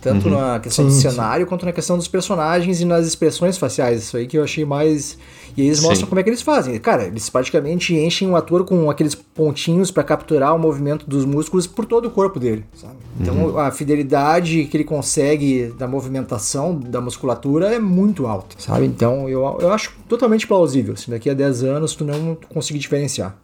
[0.00, 1.10] Tanto na questão Sim, do sim.
[1.10, 4.04] cenário quanto na questão dos personagens e nas expressões faciais.
[4.04, 5.18] Isso aí que eu achei mais.
[5.56, 6.06] E eles mostram Sim.
[6.06, 6.78] como é que eles fazem.
[6.78, 11.66] Cara, eles praticamente enchem o ator com aqueles pontinhos pra capturar o movimento dos músculos
[11.66, 12.64] por todo o corpo dele.
[12.74, 12.94] sabe?
[13.20, 18.54] Então a fidelidade que ele consegue da movimentação da musculatura é muito alta.
[18.56, 18.86] Sabe?
[18.86, 20.96] Então eu, eu acho totalmente plausível.
[20.96, 23.36] Se daqui a 10 anos tu não conseguir diferenciar.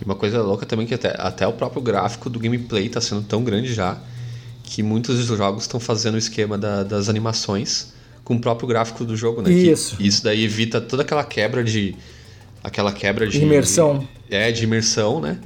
[0.00, 3.22] E uma coisa louca também que até, até o próprio gráfico do gameplay tá sendo
[3.22, 3.98] tão grande já
[4.66, 9.04] que muitos dos jogos estão fazendo o esquema da- das animações com o próprio gráfico
[9.04, 9.48] do jogo, né?
[9.48, 9.96] Que- Isso.
[9.98, 11.96] isso daí evita toda aquela quebra de.
[12.62, 13.38] aquela quebra de.
[13.40, 14.06] Imersão.
[14.28, 15.38] É, de imersão, né?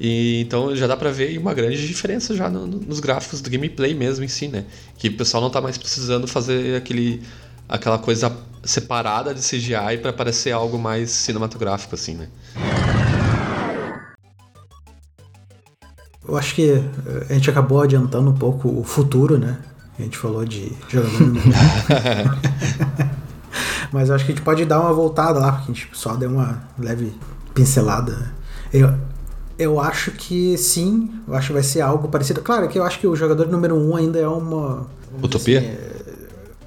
[0.00, 3.48] E então já dá pra ver uma grande diferença já no- no- nos gráficos do
[3.50, 4.64] gameplay mesmo em si, né?
[4.98, 7.22] Que o pessoal não tá mais precisando fazer aquele
[7.68, 12.28] aquela coisa separada de CGI pra parecer algo mais cinematográfico assim, né?
[16.26, 19.58] Eu acho que eh, a gente acabou adiantando um pouco o futuro, né?
[19.98, 21.52] A gente falou de jogador número um.
[23.92, 26.14] Mas eu acho que a gente pode dar uma voltada lá, porque a gente só
[26.14, 27.12] deu uma leve
[27.52, 28.32] pincelada.
[28.72, 28.94] Eu,
[29.58, 32.40] eu acho que sim, eu acho que vai ser algo parecido.
[32.40, 34.86] Claro que eu acho que o jogador número um ainda é uma.
[35.22, 35.60] Utopia?
[35.60, 35.76] assim,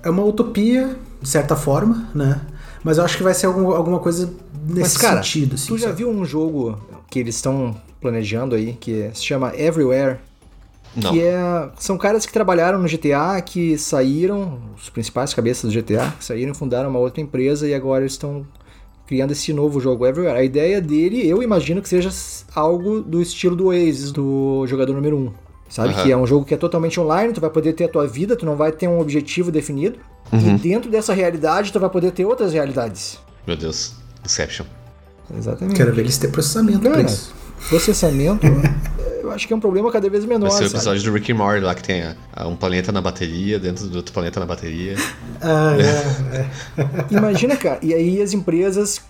[0.03, 2.41] é uma utopia, de certa forma, né?
[2.85, 4.31] Mas eu acho que vai ser algum- alguma coisa
[4.63, 5.55] nesse Mas, cara, sentido.
[5.55, 5.97] Assim, tu já sabe?
[5.97, 6.77] viu um jogo
[7.09, 10.19] que eles estão planejando aí, que se chama Everywhere?
[10.95, 11.11] Não.
[11.11, 16.13] Que é, são caras que trabalharam no GTA, que saíram, os principais cabeças do GTA,
[16.17, 18.45] que saíram e fundaram uma outra empresa e agora eles estão
[19.07, 20.37] criando esse novo jogo Everywhere.
[20.37, 22.11] A ideia dele, eu imagino que seja
[22.53, 25.31] algo do estilo do Oasis, do jogador número 1.
[25.69, 25.89] Sabe?
[25.89, 26.03] Aham.
[26.03, 28.35] Que é um jogo que é totalmente online, tu vai poder ter a tua vida,
[28.35, 29.97] tu não vai ter um objetivo definido.
[30.31, 30.55] Uhum.
[30.55, 33.19] E dentro dessa realidade, tu vai poder ter outras realidades.
[33.45, 33.93] Meu Deus.
[34.23, 34.65] Inception.
[35.37, 35.75] Exatamente.
[35.77, 37.33] Quero ver eles ter processamento pra Cara, isso.
[37.69, 38.45] processamento,
[39.21, 40.49] eu acho que é um problema cada vez menor.
[40.49, 40.75] Vai ser o sabe?
[40.77, 43.87] episódio do Rick and Morty lá que tem a- a um planeta na bateria, dentro
[43.87, 44.95] do outro planeta na bateria.
[45.41, 46.47] Ah, é, é.
[47.11, 49.01] Imagina, cara, e aí as empresas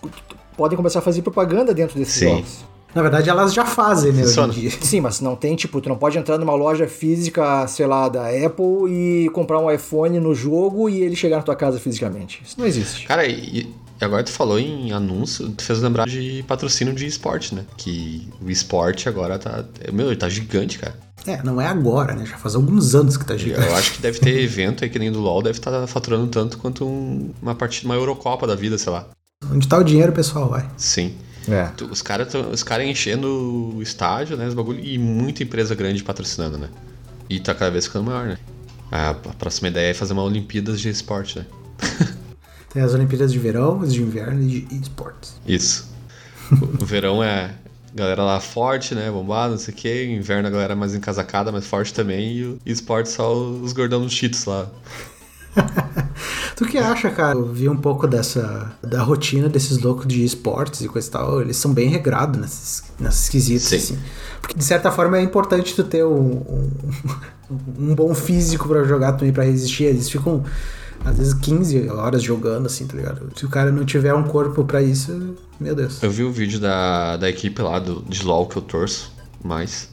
[0.56, 2.28] podem começar a fazer propaganda dentro desses Sim.
[2.28, 2.64] jogos.
[2.96, 4.70] Na verdade, elas já fazem, né, hoje em dia.
[4.80, 8.22] Sim, mas não tem, tipo, tu não pode entrar numa loja física, sei lá, da
[8.28, 12.40] Apple e comprar um iPhone no jogo e ele chegar na tua casa fisicamente.
[12.44, 13.06] Isso não existe.
[13.06, 17.54] Cara, e, e agora tu falou em anúncio, tu fez lembrar de patrocínio de esporte,
[17.54, 17.66] né?
[17.76, 19.62] Que o esporte agora tá.
[19.92, 20.98] Meu, ele tá gigante, cara.
[21.26, 22.24] É, não é agora, né?
[22.24, 23.66] Já faz alguns anos que tá gigante.
[23.68, 26.56] Eu acho que deve ter evento aí que nem do LoL, deve estar faturando tanto
[26.56, 29.06] quanto um- uma partida, uma Eurocopa da vida, sei lá.
[29.52, 30.66] Onde tá o dinheiro, pessoal, vai.
[30.78, 31.14] Sim.
[31.48, 31.70] É.
[31.90, 34.46] Os caras os cara enchendo o estádio, né?
[34.46, 36.68] Os bagulho, e muita empresa grande patrocinando, né?
[37.28, 38.38] E tá cada vez ficando maior, né?
[38.90, 41.46] A, a próxima ideia é fazer uma Olimpíadas de esporte, né?
[42.72, 45.40] Tem as Olimpíadas de verão, as de inverno e de esportes.
[45.46, 45.88] Isso.
[46.52, 47.54] O, verão é.
[47.94, 49.10] galera lá forte, né?
[49.10, 50.04] Bombada, não sei o que.
[50.04, 52.36] Inverno a galera mais encasacada, mais forte também.
[52.36, 54.68] E o esporte só os gordão dos cheats lá.
[56.56, 57.36] tu que acha, cara?
[57.36, 61.40] Eu vi um pouco dessa da rotina desses loucos de esportes e coisa e tal.
[61.40, 63.76] Eles são bem regrados nesses, nesses quesitos, Sim.
[63.76, 63.98] assim.
[64.40, 66.70] Porque de certa forma é importante tu ter um, um,
[67.78, 69.84] um bom físico pra jogar também, pra resistir.
[69.84, 70.44] Eles ficam
[71.04, 73.30] às vezes 15 horas jogando, assim, tá ligado?
[73.36, 76.02] Se o cara não tiver um corpo pra isso, meu Deus.
[76.02, 79.12] Eu vi o vídeo da, da equipe lá do, de LoL que eu torço
[79.44, 79.88] mais.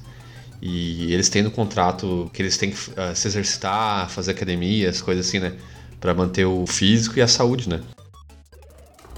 [0.65, 5.27] E eles têm no contrato que eles têm que uh, se exercitar, fazer academias, coisas
[5.27, 5.57] assim, né?
[5.99, 7.81] Pra manter o físico e a saúde, né?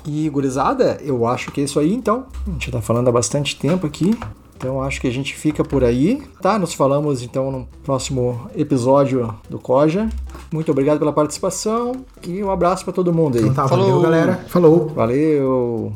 [0.07, 2.25] E gurizada, eu acho que é isso aí então.
[2.47, 4.17] A gente tá falando há bastante tempo aqui.
[4.57, 6.57] Então acho que a gente fica por aí, tá?
[6.57, 10.09] Nos falamos então no próximo episódio do Koja.
[10.51, 13.43] Muito obrigado pela participação e um abraço para todo mundo aí.
[13.43, 13.85] Então tá, Falou.
[13.85, 14.45] valeu, galera.
[14.47, 14.87] Falou.
[14.87, 15.93] Valeu!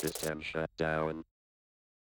[0.00, 1.31] System shut down.